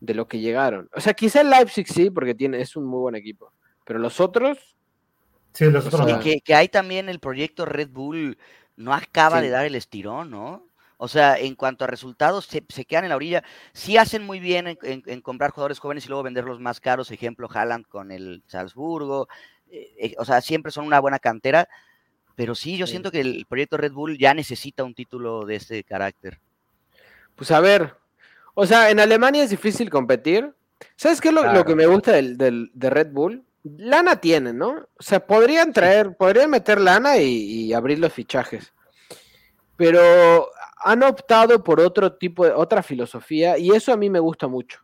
[0.00, 0.88] de lo que llegaron.
[0.94, 3.52] O sea, quizá el Leipzig sí, porque tiene, es un muy buen equipo.
[3.84, 4.76] Pero los otros.
[5.52, 6.22] Sí, los otros.
[6.22, 8.38] que, hay también el proyecto Red Bull
[8.76, 10.66] no acaba de dar el estirón, ¿no?
[10.98, 13.44] O sea, en cuanto a resultados, se, quedan en la orilla.
[13.72, 17.10] Sí hacen muy bien en, comprar jugadores jóvenes y luego venderlos más caros.
[17.10, 19.28] Ejemplo, Haaland con el Salzburgo.
[19.70, 21.68] Eh, eh, o sea, siempre son una buena cantera.
[22.34, 25.82] Pero sí, yo siento que el proyecto Red Bull ya necesita un título de este
[25.82, 26.40] carácter.
[27.34, 27.94] Pues a ver,
[28.60, 30.52] o sea, en Alemania es difícil competir.
[30.96, 33.44] ¿Sabes qué es lo, que me gusta del, de Red Bull?
[33.62, 34.70] Lana tienen, ¿no?
[34.98, 38.72] O sea, podrían traer, podrían meter lana y abrir los fichajes.
[39.76, 44.48] Pero han optado por otro tipo de, otra filosofía y eso a mí me gusta
[44.48, 44.80] mucho.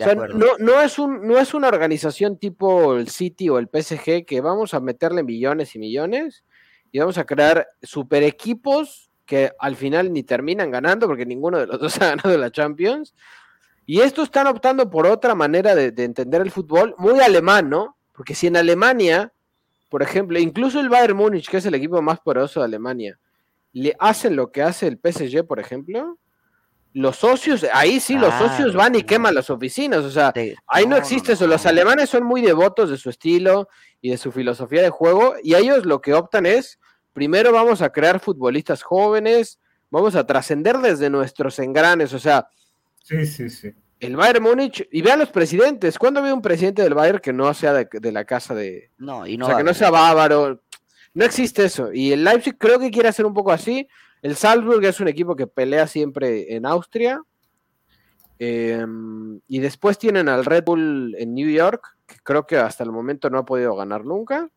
[0.00, 3.68] O sea, no, no, es un, no es una organización tipo el City o el
[3.70, 6.42] PSG que vamos a meterle millones y millones
[6.90, 11.66] y vamos a crear super equipos que al final ni terminan ganando porque ninguno de
[11.66, 13.14] los dos ha ganado la Champions.
[13.86, 17.98] Y estos están optando por otra manera de, de entender el fútbol, muy alemán, ¿no?
[18.12, 19.32] Porque si en Alemania,
[19.90, 23.18] por ejemplo, incluso el Bayern Múnich, que es el equipo más poderoso de Alemania,
[23.72, 26.16] le hacen lo que hace el PSG, por ejemplo,
[26.94, 30.32] los socios, ahí sí, los socios van y queman las oficinas, o sea,
[30.68, 31.48] ahí no, existe eso.
[31.48, 33.68] Los alemanes son muy devotos de su estilo
[34.00, 36.78] y de su filosofía de juego, y ellos lo que optan es,
[37.14, 39.58] primero vamos a crear futbolistas jóvenes,
[39.90, 42.48] vamos a trascender desde nuestros engranes, o sea,
[43.02, 43.72] sí, sí, sí.
[44.00, 47.54] El Bayern Múnich, y vean los presidentes, ¿cuándo ve un presidente del Bayern que no
[47.54, 48.90] sea de, la casa de...
[48.98, 49.46] No, y no.
[49.46, 50.60] O sea, que no sea bávaro,
[51.14, 51.92] no existe eso.
[51.92, 53.88] Y el Leipzig creo que quiere hacer un poco así.
[54.20, 57.22] El Salzburg es un equipo que pelea siempre en Austria.
[58.38, 62.90] Em, y después tienen al Red Bull en New York, que creo que hasta el
[62.90, 64.50] momento no ha podido ganar nunca.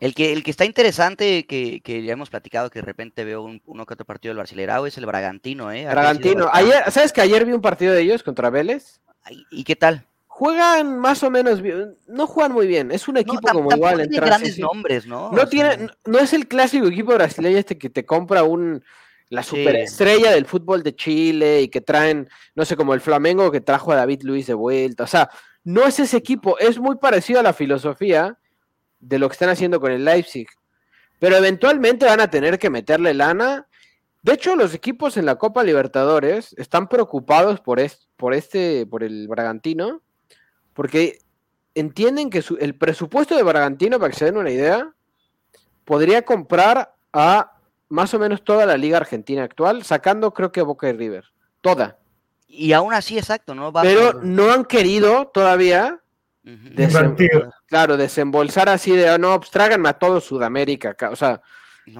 [0.00, 3.62] El que, el que está interesante, que, ya hemos platicado, que de repente veo un,
[3.66, 5.84] uno que otro partido del Barcelona es el Bragantino, ¿eh?
[5.84, 6.48] Bragantino.
[6.52, 9.00] Ayer, ¿Sabes que ayer vi un partido de ellos contra Vélez?
[9.50, 10.06] ¿Y qué tal?
[10.40, 14.08] juegan más o menos bien, no juegan muy bien, es un equipo como igual.
[14.08, 15.30] Tiene grandes nombres, ¿no?
[15.32, 18.82] No, tiene, no es el clásico equipo brasileño este que te compra un
[19.28, 23.60] la superestrella del fútbol de Chile y que traen, no sé, como el Flamengo que
[23.60, 25.28] trajo a David Luis de vuelta, o sea,
[25.62, 28.38] no es ese equipo, es muy parecido a la filosofía
[29.00, 30.46] de lo que están haciendo con el Leipzig,
[31.18, 33.66] pero eventualmente van a tener que meterle lana.
[34.22, 37.80] De hecho, los equipos en la Copa Libertadores están preocupados por,
[38.16, 40.02] por este, por el Bragantino,
[40.74, 41.18] porque
[41.74, 44.92] entienden que el presupuesto de Bragantino, para que se den una idea,
[45.84, 47.52] podría comprar a
[47.88, 51.24] más o menos toda la liga argentina actual, sacando creo que Boca y River.
[51.60, 51.98] Toda.
[52.46, 53.72] Y aún así, exacto, ¿no?
[53.72, 55.99] Pero no han querido todavía
[57.66, 60.96] claro, desembolsar así de, no, pues a todo Sudamérica.
[61.10, 61.40] O sea,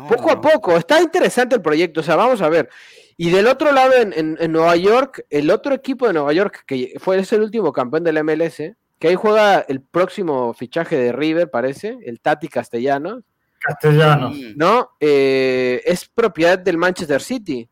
[0.09, 0.77] poco a poco.
[0.77, 2.01] Está interesante el proyecto.
[2.01, 2.69] O sea, vamos a ver.
[3.17, 7.19] Y del otro lado, en, Nueva York, el otro equipo de Nueva York, que fue
[7.19, 8.63] es el último campeón del MLS,
[8.99, 13.23] que ahí juega el próximo fichaje de River, parece, el Tati Castellanos.
[13.59, 14.37] Castellanos.
[14.57, 14.93] ¿No?
[15.01, 17.69] Eh, es propiedad del Manchester City,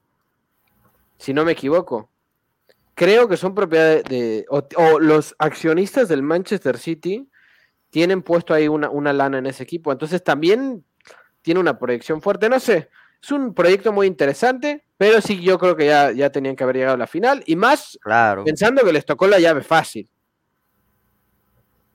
[1.17, 2.11] si no me equivoco.
[2.99, 4.45] Creo que son propiedad de.
[4.49, 7.31] o, los accionistas del Manchester City
[7.91, 9.93] tienen puesto ahí una, una lana en ese equipo.
[9.93, 10.85] Entonces también
[11.41, 12.49] tiene una proyección fuerte.
[12.49, 12.89] No sé,
[13.23, 16.75] es un proyecto muy interesante, pero sí yo creo que ya, ya tenían que haber
[16.75, 18.43] llegado a la final y más claro.
[18.43, 20.11] pensando que les tocó la llave fácil.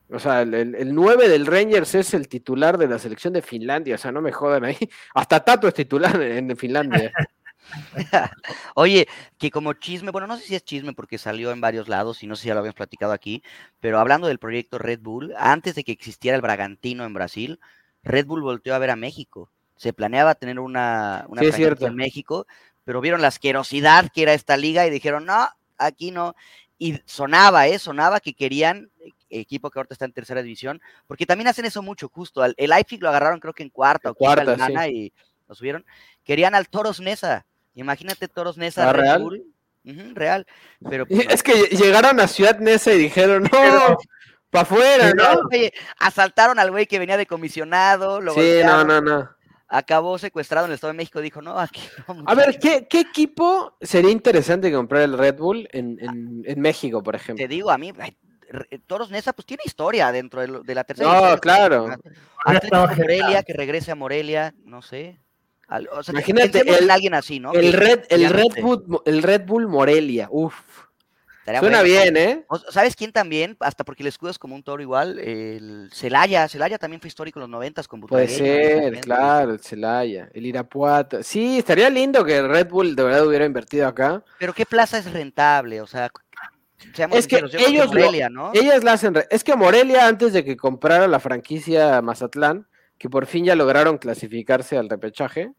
[0.10, 3.96] O sea, el, el, 9 del Rangers es el titular de la selección de Finlandia,
[3.96, 4.78] o sea, no me jodan ahí.
[5.16, 7.12] Hasta Tato es titular en, Finlandia.
[8.76, 9.08] Oye,
[9.38, 12.28] que como chisme, bueno, no sé si es chisme porque salió en varios lados y
[12.28, 13.44] no sé si ya lo habíamos platicado aquí,
[13.80, 17.60] pero hablando del proyecto Red Bull, antes de que existiera el Bragantino en Brasil,
[18.04, 19.50] Red Bull volteó a ver a México
[19.84, 22.48] se planeaba tener una, una en México,
[22.84, 25.48] pero vieron la asquerosidad que era esta liga y dijeron, no,
[25.78, 26.36] aquí no.
[26.78, 27.80] Y sonaba, ¿eh?
[27.80, 28.92] Sonaba que querían,
[29.30, 32.44] equipo que ahorita está en tercera división, porque también hacen eso mucho, justo.
[32.46, 35.12] El IFIC lo agarraron creo que en cuarta o cuarta, y
[35.48, 35.86] lo subieron.
[36.24, 37.46] Querían al Toros Nesa.
[37.76, 38.90] Imagínate Toros Nesa.
[38.90, 39.44] ¿Ah, real?
[40.14, 40.48] real.
[40.90, 43.98] Pero, pues, es que llegaron a Ciudad Nesa y dijeron, no,
[44.50, 45.42] para afuera, ¿no?
[45.98, 48.22] asaltaron al güey que venía de comisionado.
[48.22, 49.30] Lo sí, no, no, no
[49.74, 51.20] acabó secuestrado en el Estado de México.
[51.20, 52.24] Dijo, no, aquí no.
[52.28, 57.44] A ver, ¿qué, equipo sería interesante comprar el Red Bull en, México, por ejemplo?
[57.44, 57.92] Te digo, a mí,
[58.86, 61.32] Toros Nesa, pues tiene historia dentro de, la tercera.
[61.32, 61.88] No, claro.
[62.98, 65.20] Morelia, que regrese a Morelia, no sé.
[66.10, 67.54] Imagínate el, alguien así, ¿no?
[67.54, 70.56] El, Red, el, Red Bull, el Red Bull Morelia, uff.
[71.60, 72.46] Suena bien, ¿eh?
[72.70, 73.58] ¿Sabes quién también?
[73.60, 75.20] Hasta porque el escudo es como un toro igual.
[75.20, 76.48] El Celaya.
[76.48, 80.30] Celaya también fue histórico en los noventas con Puede ser, claro, el Celaya.
[80.34, 81.22] El Irapuato.
[81.22, 84.24] Sí, estaría lindo que el Red Bull de verdad hubiera invertido acá.
[84.40, 85.82] Pero ¿qué plaza es rentable?
[85.82, 86.10] O sea,
[87.12, 88.52] es que ellos Morelia, ¿no?
[88.54, 89.14] Ellas la hacen.
[89.30, 92.68] Es que Morelia, antes de que comprara la franquicia Mazatlán,
[92.98, 95.52] que por fin ya lograron clasificarse al repechaje,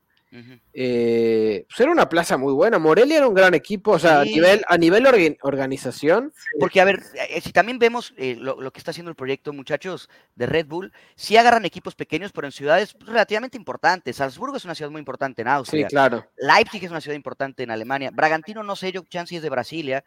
[0.72, 2.78] Eh, pues era una plaza muy buena.
[2.78, 4.34] Morelia era un gran equipo, o sea, a Sí.
[4.34, 8.72] nivel, a nivel orga- organización, Porque, a ver, eh, si también vemos eh, lo, lo
[8.72, 12.52] que está haciendo el proyecto, muchachos, de Red Bull, sí agarran equipos pequeños, pero en
[12.52, 14.16] ciudades relativamente importantes.
[14.16, 15.86] Salzburgo es una ciudad muy importante en sí, Austria.
[15.88, 16.26] claro.
[16.36, 18.10] Leipzig es una ciudad importante en Alemania.
[18.12, 20.04] Bragantino, no sé, yo chance es de Brasilia.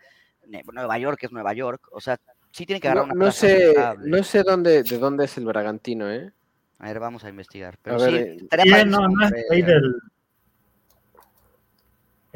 [0.73, 1.87] Nueva York es Nueva York.
[1.91, 2.17] O sea,
[2.51, 5.45] sí tienen que agarrar No, una no sé, no sé dónde, de dónde es el
[5.45, 6.31] Bragantino, ¿eh?
[6.79, 7.77] A ver, vamos a investigar.
[7.81, 9.95] Pero A ver, sí, eh, no, no es ahí del.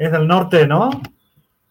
[0.02, 0.90] Es del norte, ¿no?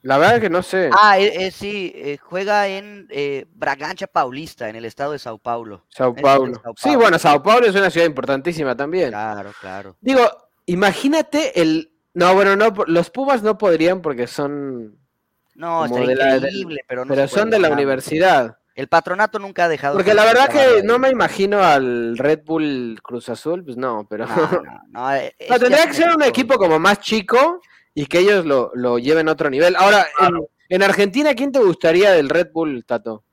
[0.03, 0.89] La verdad que no sé.
[0.97, 5.37] Ah, eh, eh, sí, eh, juega en eh, Bragancha Paulista, en el estado de Sao
[5.37, 5.83] Paulo.
[5.89, 6.61] Sao es Paulo.
[6.63, 9.09] Sao Sí, bueno, Sao Paulo es una ciudad importantísima también.
[9.09, 9.97] Claro, claro.
[9.99, 10.21] Digo,
[10.65, 11.91] imagínate el.
[12.13, 14.97] No, bueno, no, los Pumas no podrían porque son.
[15.55, 18.57] No, la- del- increíble, pero no pero son de la universidad.
[18.73, 19.95] El patronato nunca ha dejado.
[19.95, 24.07] Porque que la verdad que no me imagino al Red Bull Cruz Azul, pues no,
[24.09, 24.25] pero.
[24.25, 27.61] No, no, no, es No, tendría que ser un equipo como más chico
[27.93, 29.75] y que ellos lo, lo lleven a otro nivel.
[29.75, 33.23] Ahora, en, en Argentina, ¿quién te gustaría del Red Bull, Tato?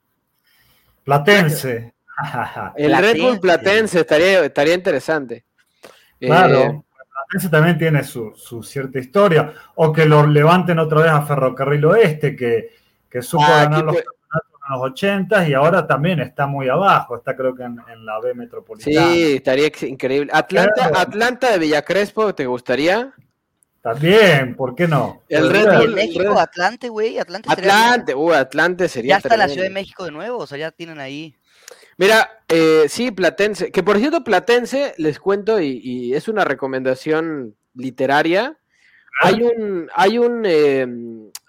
[1.04, 1.94] Platense.
[2.76, 4.00] El Red Bull Platense.
[4.00, 5.44] Estaría, estaría interesante.
[6.20, 6.84] Eh, Claro.
[7.28, 9.52] Platense también tiene su, su cierta historia.
[9.76, 12.70] O que lo levanten otra vez a Ferrocarril Oeste, que,
[13.09, 17.16] que supo Ah, ganar los en los 80 y ahora también está muy abajo.
[17.16, 19.06] Está creo que en, en la B metropolitana.
[19.12, 20.30] sí, estaría increíble.
[20.34, 20.98] Atlanta, Claro.
[20.98, 23.14] Atlanta de Villacrespo, ¿te gustaría?
[23.83, 25.22] También, ¿por qué no?
[25.29, 25.66] El Red.
[25.66, 27.49] Bull- en México, Red- Atlante, güey, Atlante.
[27.51, 29.53] Atlante, uh, Atlante sería Ya está la tremendo.
[29.55, 31.35] Ciudad de México de nuevo, o sea, ya tienen ahí.
[31.97, 37.57] Mira, eh, sí, Platense, que por cierto, Platense, les cuento, y, y es una recomendación
[37.74, 38.59] literaria.
[39.20, 40.87] Hay un, hay un, eh,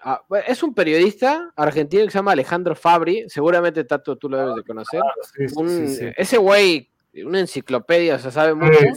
[0.04, 4.56] ah, es un periodista argentino que se llama Alejandro Fabri, seguramente Tato tú lo debes
[4.56, 5.02] de conocer.
[5.36, 6.06] Sí, sí, Un- sí, sí.
[6.18, 6.90] Ese güey,
[7.26, 8.80] una enciclopedia, o sea, sabe mucho.
[8.80, 8.92] Sí,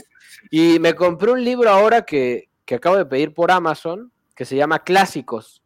[0.75, 4.55] Y me compré un libro ahora que, que acabo de pedir por Amazon, que se
[4.55, 5.61] llama Clásicos,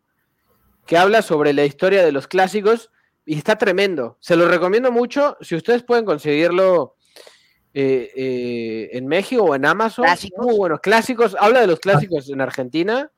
[0.86, 2.92] que habla sobre la historia de los clásicos
[3.26, 4.18] y está tremendo.
[4.20, 5.38] Se lo recomiendo mucho.
[5.42, 6.96] Si ustedes pueden conseguirlo
[7.74, 10.46] eh, eh, en México o en Amazon, ¿Clásicos?
[10.46, 10.80] muy bueno.
[10.80, 13.12] Clásicos, habla de los clásicos en Argentina,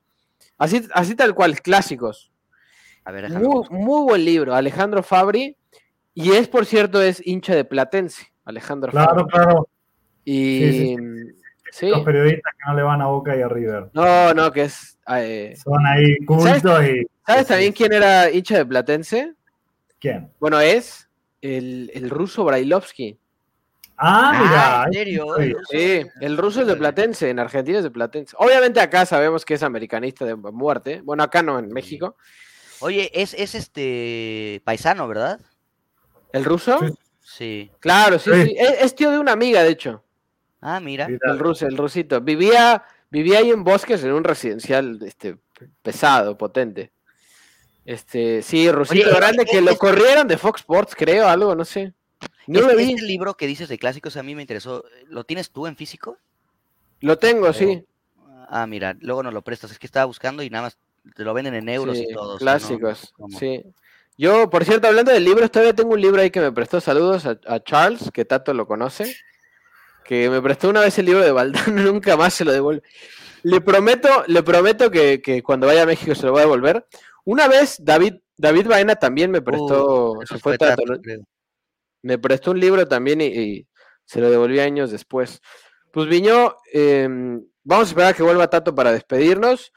[0.58, 2.30] así, así tal cual, clásicos.
[3.04, 5.56] A ver, Muy, muy buen libro, Alejandro Fabri.
[6.12, 9.30] Y es, por cierto, es hincha de Platense, Alejandro Claro, Fabri.
[9.30, 9.68] claro.
[10.24, 10.96] Y Sí, sí,
[11.70, 11.88] sí.
[11.88, 13.90] Los periodistas que no le van a Boca y a River.
[13.92, 14.98] No, no, que es.
[15.16, 17.06] eh, Son ahí cultos y.
[17.26, 19.34] ¿Sabes también quién era hincha de Platense?
[20.00, 20.32] ¿Quién?
[20.40, 21.08] Bueno, es
[21.42, 23.18] el, el ruso Brailovsky.
[24.02, 24.80] Ah, mira.
[24.82, 25.26] Ah, ¿en ahí serio?
[25.70, 28.34] Sí, el ruso es de Platense, en Argentina es de Platense.
[28.38, 31.02] Obviamente acá sabemos que es americanista de muerte.
[31.04, 32.16] Bueno, acá no, en México.
[32.80, 35.38] Oye, es, es este paisano, ¿verdad?
[36.32, 36.78] ¿El ruso?
[36.80, 36.94] Sí.
[37.22, 37.70] Sí.
[37.78, 38.42] Claro, sí, Sí.
[38.46, 38.56] sí.
[38.58, 40.02] Es, es tío de una amiga, de hecho.
[40.60, 41.06] Ah, mira.
[41.22, 42.20] El ruso, el rusito.
[42.20, 45.36] Vivía, vivía ahí en Bosques en un residencial este,
[45.82, 46.92] pesado, potente.
[47.84, 51.54] Este, sí, Rusito Oye, grande, que es- lo es- corrieron de Fox Sports, creo, algo,
[51.54, 51.94] no sé.
[52.46, 52.92] No este, lo vi.
[52.92, 54.84] este libro que dices de clásicos a mí me interesó.
[55.08, 56.18] ¿Lo tienes tú en físico?
[57.00, 57.84] Lo tengo, sí.
[58.48, 59.70] Ah, mira, luego nos lo prestas.
[59.70, 60.78] Es que estaba buscando y nada más
[61.16, 62.34] te lo venden en euros Sí, y todo.
[62.34, 63.64] no- clásicos, sí.
[64.18, 67.24] Yo, por cierto, hablando de libros, todavía tengo un libro ahí que me prestó saludos
[67.24, 69.16] a, a Charles, que Tato lo conoce,
[70.10, 72.82] que me prestó una vez el libro de Valdano, nunca más se lo devuelve.
[73.44, 76.84] Le prometo, le prometo que, que cuando vaya a México se lo voy a devolver.
[77.24, 81.00] Una vez David, David Baena también me prestó, Uh, se fue Tato, Tato,
[82.02, 83.68] me prestó un libro también y, y
[84.04, 85.40] se lo devolví años después.
[85.92, 87.08] Pues Viñó, eh,
[87.62, 89.72] vamos a esperar a que vuelva Tato para despedirnos.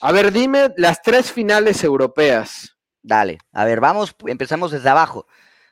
[0.00, 2.76] A ver, dime las tres finales europeas.
[3.02, 5.26] Dale, a ver, vamos, empezamos desde abajo.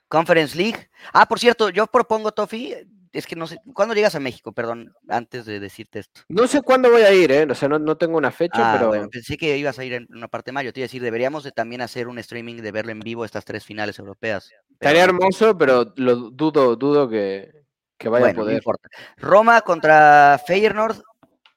[0.09, 0.91] Conference League.
[1.13, 2.75] Ah, por cierto, yo propongo, Tofi,
[3.15, 4.53] es que no sé, ¿cuándo llegas a México?
[4.53, 6.21] Perdón, antes de decirte esto.
[6.29, 7.47] No sé cuándo voy a ir, ¿eh?
[7.51, 9.95] O sea, no, no tengo una fecha, Ah, pero bueno, pensé que ibas a ir
[9.95, 10.73] en una parte de mayo.
[10.73, 13.45] Te iba a decir, deberíamos de también hacer un streaming de verlo en vivo estas
[13.45, 14.49] tres finales europeas.
[14.79, 15.13] pero estaría no.
[15.13, 17.51] hermoso, pero lo dudo, dudo que,
[17.97, 18.57] que vaya Bueno, a no poder.
[18.57, 18.89] importa.
[19.17, 21.01] Roma contra Feyenoord,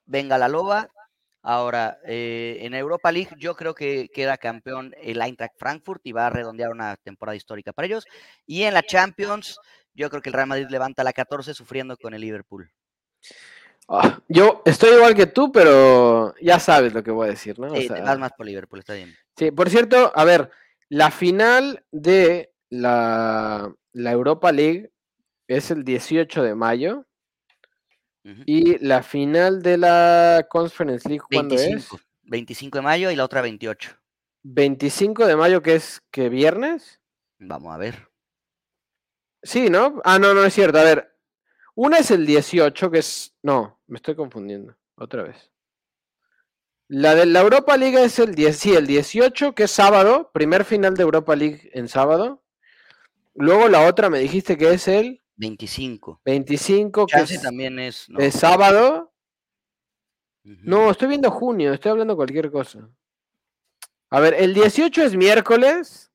[0.06, 0.90] venga la loba.
[1.44, 6.28] Ahora, eh, en Europa League yo creo que queda campeón el Eintracht Frankfurt y va
[6.28, 8.06] a redondear una temporada histórica para ellos.
[8.46, 9.58] Y en la Champions,
[9.98, 12.72] yo creo que el Real Madrid levanta la 14 sufriendo con el Liverpool.
[13.90, 17.68] Ah, yo estoy igual que tú, pero ya sabes lo que voy a decir, ¿no?
[17.68, 19.16] O Sí, te sea, vas más por Liverpool, está bien.
[19.36, 20.52] sí, por cierto, a ver,
[20.90, 24.92] la final de la, la Europa League
[25.48, 27.06] es el 18 de mayo
[28.46, 32.02] y la final de la Conference League, ¿cuándo 25, es?
[32.24, 33.98] 25 de mayo y la otra 28.
[34.44, 37.00] 25 de mayo, que es que viernes.
[37.40, 38.07] Vamos a ver.
[39.48, 40.02] Sí, ¿no?
[40.04, 40.78] Ah, no, no es cierto.
[40.78, 41.16] A ver,
[41.74, 43.34] una es el 18, que es...
[43.42, 44.76] No, me estoy confundiendo.
[44.96, 45.50] Otra vez.
[46.90, 50.66] La de la Europa League es el 10, sí, el 18, que es sábado, primer
[50.66, 52.44] final de Europa League en sábado.
[53.36, 56.22] Luego la otra me dijiste que es el 25.
[56.26, 58.10] 25, que es, también es.
[58.10, 58.20] no.
[58.20, 59.14] es sábado.
[60.44, 62.90] No, estoy viendo junio, estoy hablando cualquier cosa.
[64.10, 66.07] A ver, el 18 es miércoles,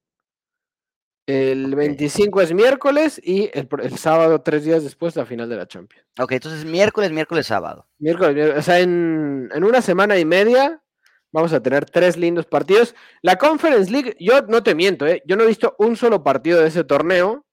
[1.27, 1.77] el Ok.
[1.77, 6.07] 25 es miércoles y el, el sábado, tres días después, la final de la Champions.
[6.19, 7.87] Ok, entonces miércoles, miércoles, sábado.
[7.99, 10.83] Miércoles, miércoles, o sea, en, en una semana y media
[11.31, 12.95] vamos a tener tres lindos partidos.
[13.23, 15.23] La Conference League, yo no te miento, ¿eh?
[15.27, 17.47] yo no he visto un solo partido de ese torneo,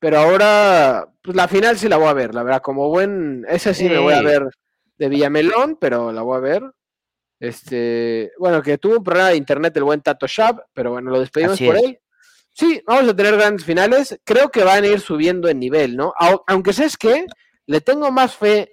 [0.00, 3.74] pero ahora, pues la final sí la voy a ver, la verdad, como buen, esa
[3.74, 4.48] sí me voy a ver
[4.96, 6.62] de Villamelón, pero la voy a ver.
[7.40, 11.20] Este, bueno, que tuvo un problema de internet el buen Tato Shab, pero bueno, lo
[11.20, 11.82] despedimos Así por es.
[11.84, 11.98] él.
[12.58, 14.18] Sí, vamos a tener grandes finales.
[14.24, 16.12] Creo que van a ir subiendo en nivel, ¿no?
[16.18, 17.24] Au- Aunque sabes que
[17.66, 18.72] le tengo más fe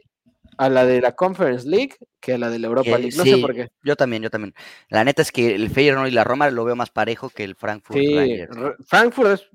[0.58, 3.16] a la de la Conference League que a la de la Europa League.
[3.16, 3.70] No sé por qué.
[3.84, 4.56] Yo también, yo también.
[4.90, 7.56] La neta es que el Feyenoord y la Roma lo veo más parejo que el
[7.56, 8.00] Frankfurt.
[8.00, 8.58] Sí, Rangers.
[8.88, 9.48] Frankfurt es,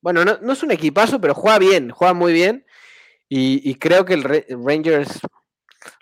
[0.00, 2.64] bueno, no, no es un equipazo, pero juega bien, juega muy bien.
[3.28, 4.22] Y, y creo que el
[4.64, 5.18] Rangers,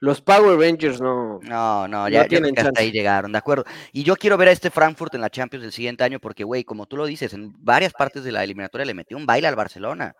[0.01, 1.39] los Power Rangers no.
[1.43, 3.65] No, no, ya, tienen que hasta ahí llegaron, de acuerdo.
[3.93, 6.65] Y yo quiero ver a este Frankfurt en la Champions el siguiente año porque, güey,
[6.65, 9.57] como tú lo dices, en varias partes de la eliminatoria le metió un baile al
[9.57, 10.15] Barcelona.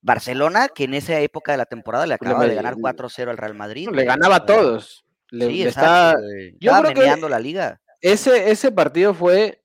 [0.00, 3.54] Barcelona, que en esa época de la temporada le acababa de ganar 4-0 al Real
[3.54, 3.88] Madrid.
[3.92, 5.04] le ganaba a todos.
[5.30, 6.20] Le, Sí, le exacto, está-
[6.60, 7.80] yo Estaba creo que- meneando la liga.
[8.00, 9.60] ese, ese partido fue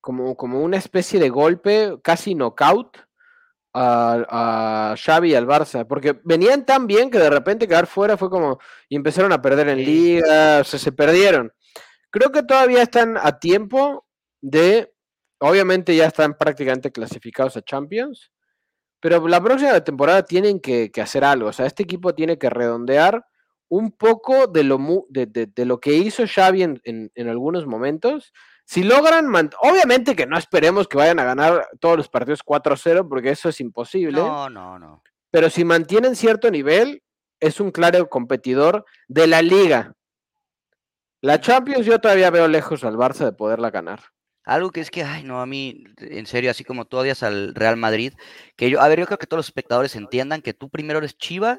[0.00, 2.98] como, como una especie de golpe, casi knockout
[3.80, 8.16] a, a Xavi y al Barça, porque venían tan bien que de repente quedar fuera
[8.16, 8.58] fue como,
[8.88, 11.52] y empezaron a perder en liga, o sea, se perdieron.
[12.10, 14.06] Creo que todavía están a tiempo
[14.40, 14.92] de,
[15.40, 18.30] obviamente ya están prácticamente clasificados a Champions,
[19.00, 22.50] pero la próxima temporada tienen que, que hacer algo, o sea, este equipo tiene que
[22.50, 23.24] redondear
[23.68, 27.28] un poco de lo, mu- de, de- de lo que hizo Xavi en, en- en
[27.28, 28.32] algunos momentos.
[28.70, 33.30] Si logran, obviamente que no esperemos que vayan a ganar todos los partidos 4-0, porque
[33.30, 35.02] eso es imposible, No, no, no.
[35.30, 37.02] pero si mantienen cierto nivel,
[37.40, 39.94] es un claro competidor de la liga.
[41.22, 44.00] La Champions yo todavía veo lejos al Barça de poderla ganar.
[44.44, 47.54] Algo que es que, ay, no, a mí, en serio, así como tú odias al
[47.54, 48.12] Real Madrid,
[48.54, 51.16] que yo, a ver, yo creo que todos los espectadores entiendan que tú primero eres
[51.16, 51.58] chiva,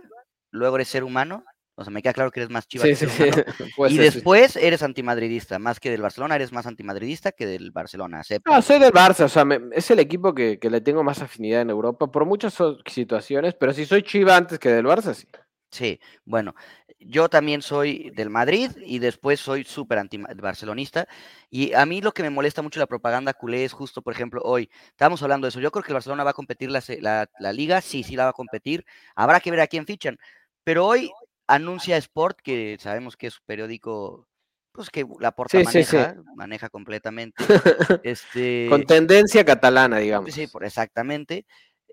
[0.51, 1.43] luego eres ser humano,
[1.80, 3.24] o sea, me queda claro que eres más chiva Sí, que sí, sí.
[3.88, 4.18] y ser, sí.
[4.18, 8.52] después eres antimadridista, más que del Barcelona, eres más antimadridista que del Barcelona, acepta.
[8.52, 11.22] No, soy del Barça, o sea, me- es el equipo que, que le tengo más
[11.22, 12.56] afinidad en Europa por muchas
[12.86, 15.28] situaciones, pero si soy Chiva antes que del Barça, sí.
[15.72, 16.56] Sí, bueno,
[17.00, 21.08] yo también soy del Madrid y después soy súper anti-barcelonista.
[21.52, 24.42] Y a mí lo que me molesta mucho la propaganda culé es justo, por ejemplo,
[24.44, 25.60] hoy, estábamos hablando de eso.
[25.60, 28.24] Yo creo que el Barcelona va a competir la, la- la liga, sí, sí la
[28.24, 28.84] va a competir.
[29.16, 30.18] Habrá que ver a quién fichan.
[30.64, 31.12] Pero hoy
[31.56, 34.28] anuncia Sport, que sabemos que es un periódico,
[34.72, 35.95] pues que la porta Sí, sí, sí.
[35.97, 37.36] maneja, maneja completamente.
[38.04, 40.34] Este, Con tendencia catalana, digamos.
[40.34, 41.45] Sí, por, exactamente.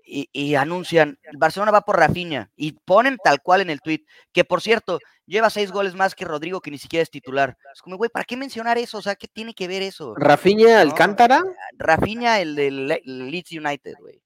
[0.09, 4.45] Y, y anuncian, Barcelona va por Rafinha y ponen tal cual en el tweet, que
[4.45, 7.57] por cierto, lleva seis goles más que Rodrigo, que ni siquiera es titular.
[7.73, 8.99] Es como, güey, ¿para qué mencionar eso?
[8.99, 10.15] O sea, ¿qué tiene que ver eso?
[10.15, 11.43] Rafinha Alcántara.
[11.77, 14.21] Rafinha, el del Le- Leeds United, güey.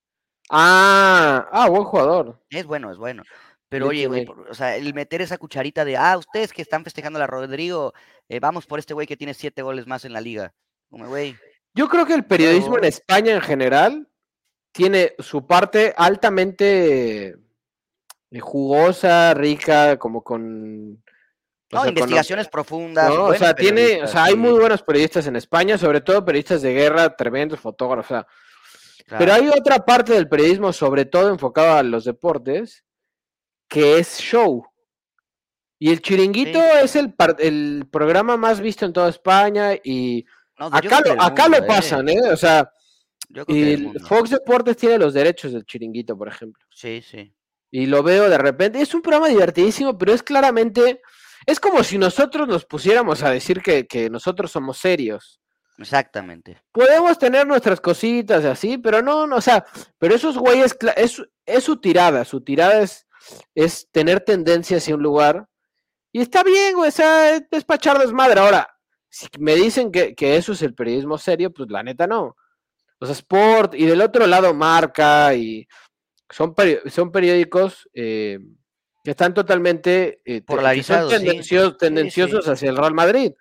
[0.52, 2.40] Ah, ah, buen jugador.
[2.50, 3.24] Es bueno, es bueno.
[3.72, 7.16] Pero oye, güey, o sea, el meter esa cucharita de, ah, ustedes que están festejando
[7.18, 7.94] a la Rodrigo,
[8.28, 10.54] eh, vamos por este güey que tiene siete goles más en la liga.
[10.90, 11.38] Como, güey,
[11.74, 14.10] Yo creo que el periodismo en España en general
[14.74, 20.42] tiene su parte altamente eh, jugosa, rica, como con...
[20.42, 20.98] o
[21.72, 23.08] no, sea, con- investigaciones profundas.
[23.08, 23.28] ¿no?
[23.28, 26.62] O sea, tiene, o sea, hay sí, muy buenos periodistas en España, sobre todo periodistas
[26.62, 28.04] de guerra, tremendos fotógrafos.
[28.06, 28.20] o
[29.08, 32.84] sea, Pero hay otra parte del periodismo, sobre todo enfocado a los deportes,
[33.72, 34.66] que es show.
[35.80, 36.84] Y el chiringuito Sí.
[36.84, 40.26] es el, el programa más visto en toda España y
[40.60, 42.20] No, acá, lo, acá mundo, lo pasan, ¿eh?
[42.32, 42.70] O sea,
[43.48, 44.00] y el.
[44.02, 46.64] Fox Deportes tiene los derechos del chiringuito, por ejemplo.
[46.70, 47.34] Sí, sí.
[47.72, 48.82] Y lo veo de repente.
[48.82, 51.02] Es un programa divertidísimo, pero es claramente.
[51.46, 55.40] Es como si nosotros nos pusiéramos a decir que, que nosotros somos serios.
[55.78, 56.62] Exactamente.
[56.74, 59.66] Podemos tener nuestras cositas y así, pero no, no, o sea,
[59.98, 63.08] pero esos güeyes, es, es su tirada, su tirada es,
[63.56, 65.48] es tener tendencia hacia un lugar.
[66.12, 68.40] Y está bien, güey, o sea, es despachar desmadre.
[68.42, 68.68] Ahora,
[69.10, 72.36] si me dicen que, que eso es el periodismo serio, pues la neta no.
[73.00, 75.68] O sea, Sport, y del otro lado Marca, y
[76.30, 78.40] son, peri- son periódicos eh,
[79.04, 80.84] que están totalmente eh, sí.
[81.44, 82.52] Sí, tendenciosos sí.
[82.52, 83.34] hacia el Real Madrid.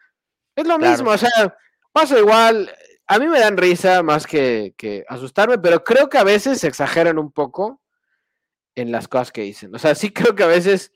[0.56, 0.90] Es lo Claro.
[0.92, 1.56] mismo, o sea,
[1.92, 2.72] pasa igual.
[3.06, 6.68] A mí me dan risa más que, que asustarme, pero creo que a veces se
[6.68, 7.79] exageran un poco
[8.74, 9.74] en las cosas que dicen.
[9.74, 10.92] O sea, sí creo que a veces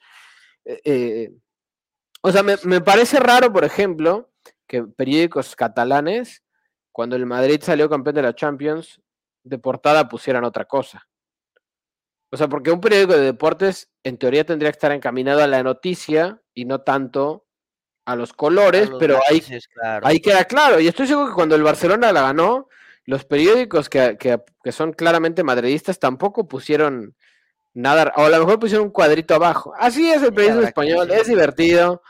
[0.64, 1.32] eh, eh,
[2.22, 4.30] O sea, me, me parece raro, por ejemplo,
[4.66, 6.42] que periódicos catalanes,
[6.92, 9.00] cuando el Madrid salió campeón de la Champions,
[9.42, 11.06] de portada pusieran otra cosa.
[12.32, 15.62] O sea, porque un periódico de deportes, en teoría, tendría que estar encaminado a la
[15.62, 17.46] noticia y no tanto
[18.06, 20.06] a los colores, A los pero ahí, matices, claro.
[20.06, 20.80] ahí queda claro.
[20.80, 22.68] Y estoy seguro que cuando el Barcelona la ganó,
[23.04, 27.14] los periódicos que, que- que son claramente madridistas tampoco pusieron
[27.74, 29.74] nada, o a lo mejor pusieron un cuadrito abajo.
[29.78, 32.02] Así es el periodismo español, es divertido.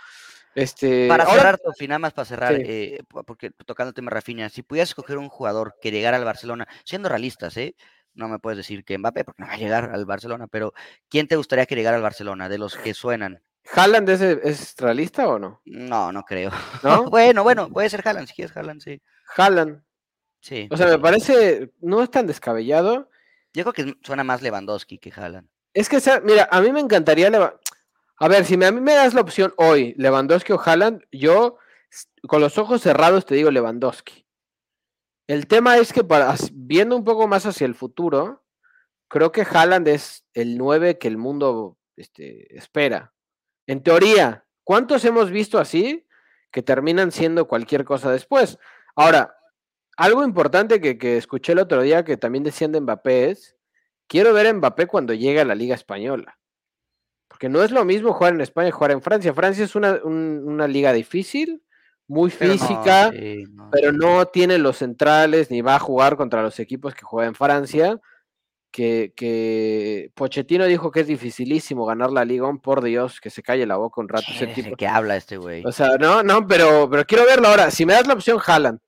[0.55, 2.63] Este, Para ahora- cerrar, Tofi, nada más para cerrar, Sí.
[2.65, 6.25] eh, po- porque tocando el tema Rafinha, si pudieras escoger un jugador que llegara al
[6.25, 7.75] Barcelona, siendo realistas, ¿eh?
[8.15, 10.73] No me puedes decir que Mbappé, porque no va a llegar al Barcelona, pero
[11.09, 13.43] ¿quién te gustaría que llegara al Barcelona de los que suenan?
[13.75, 15.61] ¿Haaland es, es realista o no?
[15.65, 16.53] No, no creo.
[16.85, 17.11] ¿No?
[17.11, 19.03] bueno, bueno, puede ser Haaland, si quieres Haaland, sí.
[19.37, 19.83] Haaland.
[20.39, 20.69] Sí.
[20.71, 23.09] O sea, me parece, no es tan descabellado.
[23.55, 25.49] Yo creo que suena más Lewandowski que Haaland.
[25.75, 27.31] Es que, mira, a mí me encantaría.
[28.19, 31.59] A ver, si me, a mí me das la opción hoy, Lewandowski o Haaland, yo
[32.29, 34.25] con los ojos cerrados te digo Lewandowski.
[35.27, 36.07] El tema es que
[36.53, 38.45] viendo un poco más hacia el futuro,
[39.09, 43.13] creo que Haaland es el 9 que el mundo este, espera.
[43.67, 46.07] En teoría, ¿cuántos hemos visto así
[46.53, 48.59] que terminan siendo cualquier cosa después?
[48.95, 49.37] Ahora,
[49.97, 53.54] algo importante que, que escuché el otro día que también decían de Mbappé es,
[54.07, 56.39] quiero ver a Mbappé cuando llegue a la Liga Española.
[57.29, 59.35] Porque no es lo mismo jugar en España que jugar en Francia.
[59.35, 61.63] Francia es una, un- una liga difícil,
[62.07, 63.71] muy Pero no, física, sí, no.
[63.73, 67.35] pero no tiene los centrales ni va a jugar contra los equipos que juega en
[67.35, 67.99] Francia.
[68.71, 73.67] Que, que Pochettino dijo que es dificilísimo ganar la Liga, por Dios, que se calle
[73.67, 74.71] la boca un rato ese ¿Qué- tipo.
[74.71, 75.65] ¿De qué habla este güey?
[75.65, 77.71] O sea, no, no, pero, pero quiero verlo ahora.
[77.71, 78.81] Si me das la opción, Haaland.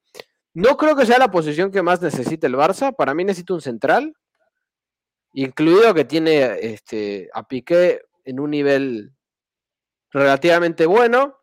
[0.54, 2.94] No creo que sea la posición que más necesite el Barça.
[2.96, 4.14] Para mí necesito un central.
[5.38, 9.12] Incluido que tiene este, a Piqué en un nivel
[10.10, 11.36] relativamente bueno.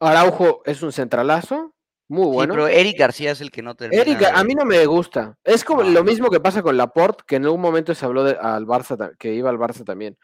[0.00, 1.74] Araujo es un centralazo.
[2.08, 2.54] Muy Sí, bueno.
[2.54, 4.00] pero Eric García es el que no termina.
[4.02, 5.36] Eric, a mí no me gusta.
[5.44, 5.90] Es como No.
[5.90, 9.16] lo mismo que pasa con Laporte, que en algún momento se habló de- al Barça,
[9.18, 10.16] que iba al Barça también.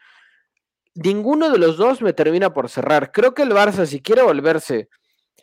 [0.95, 3.11] Ninguno de los dos me termina por cerrar.
[3.11, 4.89] Creo que el Barça, si quiere volverse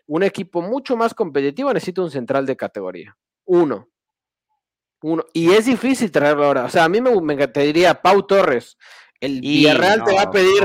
[0.06, 3.16] un equipo mucho más competitivo, necesita un central de categoría.
[3.44, 3.88] Uno.
[5.02, 5.24] Uno.
[5.32, 6.64] Y es difícil traerlo ahora.
[6.64, 8.76] O sea, a mí me, me encantaría- te diría Pau Torres.
[9.20, 10.62] El Y Villarreal te va a pedir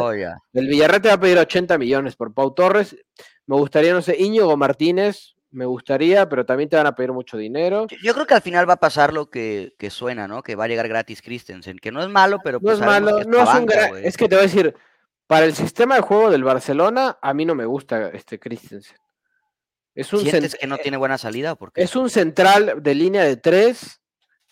[0.54, 2.96] el Villarreal te va a pedir 80 millones por Pau Torres.
[3.48, 7.38] Me gustaría, no sé, Íñigo Martínez, me gustaría, pero también te van a pedir mucho
[7.38, 7.88] dinero.
[8.04, 10.44] Yo, creo que al final va a pasar lo que, que suena, ¿no?
[10.44, 13.20] Que va a llegar gratis Christensen, que no es malo, pero No pues es malo,
[13.20, 13.96] es no es un gran.
[14.04, 14.76] Es que te voy a decir,
[15.28, 18.98] para el sistema de juego del Barcelona, a mí no me gusta este Christensen.
[19.96, 21.56] Es un, ¿Sientes que no tiene buena salida?
[21.56, 21.84] ¿Por qué?
[21.84, 24.02] es un central de línea de tres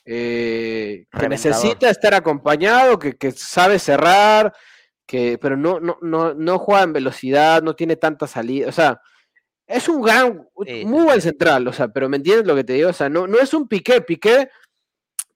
[0.06, 4.54] eh, que necesita estar acompañado, que, que sabe cerrar,
[5.06, 8.70] que, pero no, no, no, no juega en velocidad, no tiene tanta salida.
[8.70, 9.02] O sea,
[9.68, 12.74] es un gran, Sí, muy buen central, o sea, pero me entiendes lo que te
[12.74, 14.50] digo, o sea, no, no es un Piqué, Piqué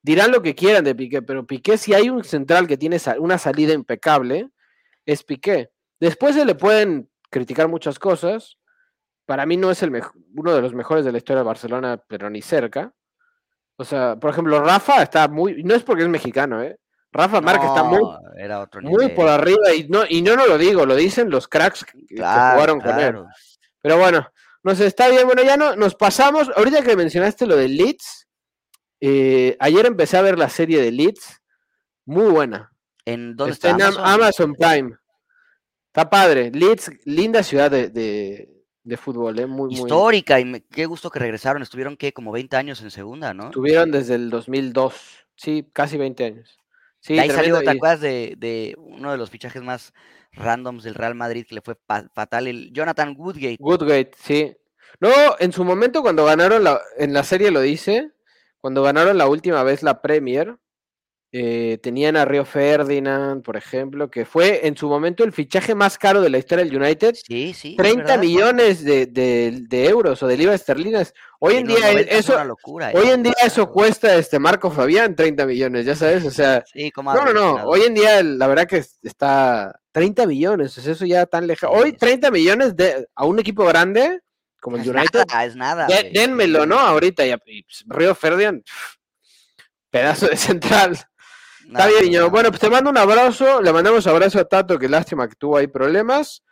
[0.01, 3.38] dirán lo que quieran de Piqué, pero Piqué si hay un central que tiene una
[3.38, 4.49] salida impecable,
[5.05, 5.72] es Piqué.
[5.99, 8.57] Después se le pueden criticar muchas cosas,
[9.26, 9.91] para mí no es el
[10.36, 12.93] uno de los mejores de la historia de Barcelona, pero ni cerca.
[13.78, 16.78] O sea, por ejemplo, Rafa está muy, no es porque es mexicano, ¿eh?
[17.11, 19.15] Rafa Márquez está muy, No, era otro muy nivel.
[19.15, 22.15] por arriba y no, y no, no lo digo, lo dicen los cracks que, que
[22.15, 23.15] Claro, jugaron con él.
[23.82, 24.28] Pero bueno,
[24.63, 25.26] no sé, está bien.
[25.26, 26.49] Bueno, ya no, nos pasamos.
[26.55, 28.28] Ahorita que mencionaste lo de Leeds,
[28.99, 31.41] eh, ayer empecé a ver la serie de Leeds.
[32.05, 32.71] Muy buena.
[33.05, 33.88] ¿En dónde Está está?
[33.89, 34.95] en Am- Amazon Prime.
[35.88, 36.51] Está padre.
[36.51, 38.55] Leeds, linda ciudad de, de-
[38.86, 39.46] de fútbol, ¿eh?
[39.48, 39.74] Muy, muy.
[39.82, 41.62] Histórica, y me- qué gusto que regresaron.
[41.62, 42.14] Estuvieron, ¿qué?
[42.14, 43.45] Como 20 años en segunda, ¿no?
[43.48, 44.94] Estuvieron desde el 2002.
[45.36, 46.57] Sí, casi 20 años.
[46.99, 49.94] Sí, De ahí salió, ¿te acuerdas de, de uno de los fichajes más
[50.32, 51.76] randoms del Real Madrid que le fue
[52.14, 52.48] fatal?
[52.48, 53.57] El Jonathan Woodgate.
[53.60, 54.56] Woodgate, sí.
[54.99, 55.10] No,
[55.40, 58.12] en su momento cuando ganaron la, en la serie lo dice,
[58.62, 60.57] cuando ganaron la última vez la Premier,
[61.38, 65.98] eh, tenían a Río Ferdinand, por ejemplo, que fue en su momento el fichaje más
[65.98, 67.72] caro de la historia del United, Sí, sí.
[67.72, 68.20] es 30 verdad.
[68.20, 71.14] millones de, de- de euros o de libras esterlinas.
[71.40, 73.12] Hoy en día 90 fue eso, locura, hoy ¿eh?
[73.14, 77.14] en día eso cuesta este Marco Fabián 30 millones, ya sabes, o sea, Sí, como
[77.14, 77.64] no, no, no.
[77.66, 80.78] Hoy en día, la verdad que es- está 30 millones.
[80.78, 81.74] o sea, eso ya tan lejano.
[81.74, 81.98] Hoy Sí.
[81.98, 84.22] 30 millones de, a un equipo grande
[84.62, 85.26] como el United.
[85.28, 85.86] nada, es nada.
[85.88, 86.14] de- güey.
[86.14, 86.80] dénmelo, ¿no?
[86.80, 87.38] Ahorita ya.
[87.45, 88.64] y, pues, Río Ferdinand,
[89.90, 90.98] pedazo de central.
[91.68, 92.30] Está bien, niño.
[92.30, 93.62] Bueno, pues te mando un abrazo.
[93.62, 96.44] Le mandamos abrazo a Tato, que lástima que tuvo ahí problemas.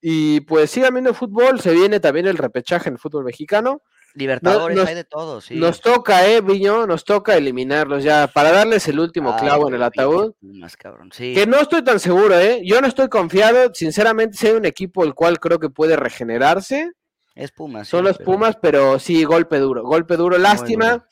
[0.00, 1.60] Y pues sigan viendo fútbol.
[1.60, 3.82] Se viene también el repechaje en el fútbol mexicano.
[4.14, 5.54] Libertadores, nos- hay de todo, sí.
[5.56, 9.82] Nos toca, eh, Viño, nos toca eliminarlos ya para darles el último clavo en el
[9.82, 10.32] ataúd.
[10.40, 11.10] Pumas, cabrón.
[11.12, 11.34] Sí.
[11.34, 12.62] Que no estoy tan seguro, ¿eh?
[12.64, 13.70] Yo no estoy confiado.
[13.74, 16.90] Sinceramente, si hay un equipo el cual creo que puede regenerarse,
[17.34, 17.86] Es Pumas.
[17.86, 20.38] son sí, los pero- Pumas, pero sí, golpe duro, golpe duro.
[20.38, 21.06] Lástima.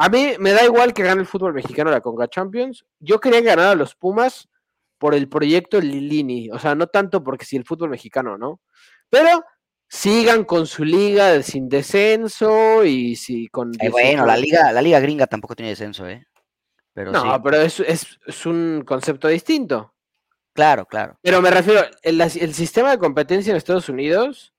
[0.00, 2.84] A mí me da igual que gane el fútbol mexicano la Conca Champions.
[3.00, 4.48] Yo quería ganar a los Pumas
[4.96, 6.50] por el proyecto Lilini.
[6.50, 8.60] O sea, no tanto porque si el fútbol mexicano, ¿no?
[9.10, 9.42] Pero
[9.88, 13.72] sigan con su liga de- sin descenso y si con.
[13.80, 16.24] Eh, bueno, la liga, la liga gringa tampoco tiene descenso, ¿eh?
[16.94, 17.40] Pero No, sí.
[17.42, 19.94] pero es, es- es un concepto distinto.
[20.52, 21.18] Claro, claro.
[21.22, 24.52] Pero me refiero, el, el sistema de competencia en Estados Unidos,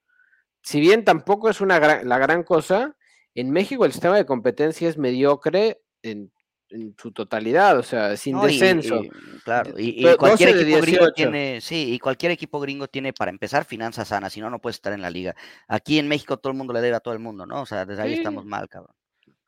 [0.63, 2.95] si bien tampoco es una gran- la gran cosa,
[3.35, 6.31] en México el sistema de competencia es mediocre en,
[6.69, 9.03] en su totalidad, o sea, sin No, descenso.
[9.03, 9.09] y-
[9.43, 11.13] claro, y, cualquier 12 de equipo gringo 18.
[11.13, 14.75] tiene, sí, y cualquier equipo gringo tiene para empezar finanzas sanas, si no, no puedes
[14.77, 15.35] estar en la liga.
[15.67, 17.61] Aquí en México todo el mundo le debe a todo el mundo, ¿no?
[17.61, 18.17] O sea, desde ahí Sí.
[18.19, 18.93] estamos mal, cabrón.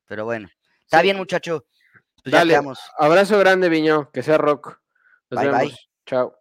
[0.07, 0.49] Pero bueno,
[0.83, 1.03] está Sí.
[1.03, 1.65] bien, muchacho.
[2.23, 2.79] Pues ya Dale, quedamos.
[2.97, 4.79] abrazo grande, Viño, que sea rock.
[5.29, 5.59] Nos Bye, bye.
[5.59, 5.89] vemos.
[6.05, 6.40] Chao.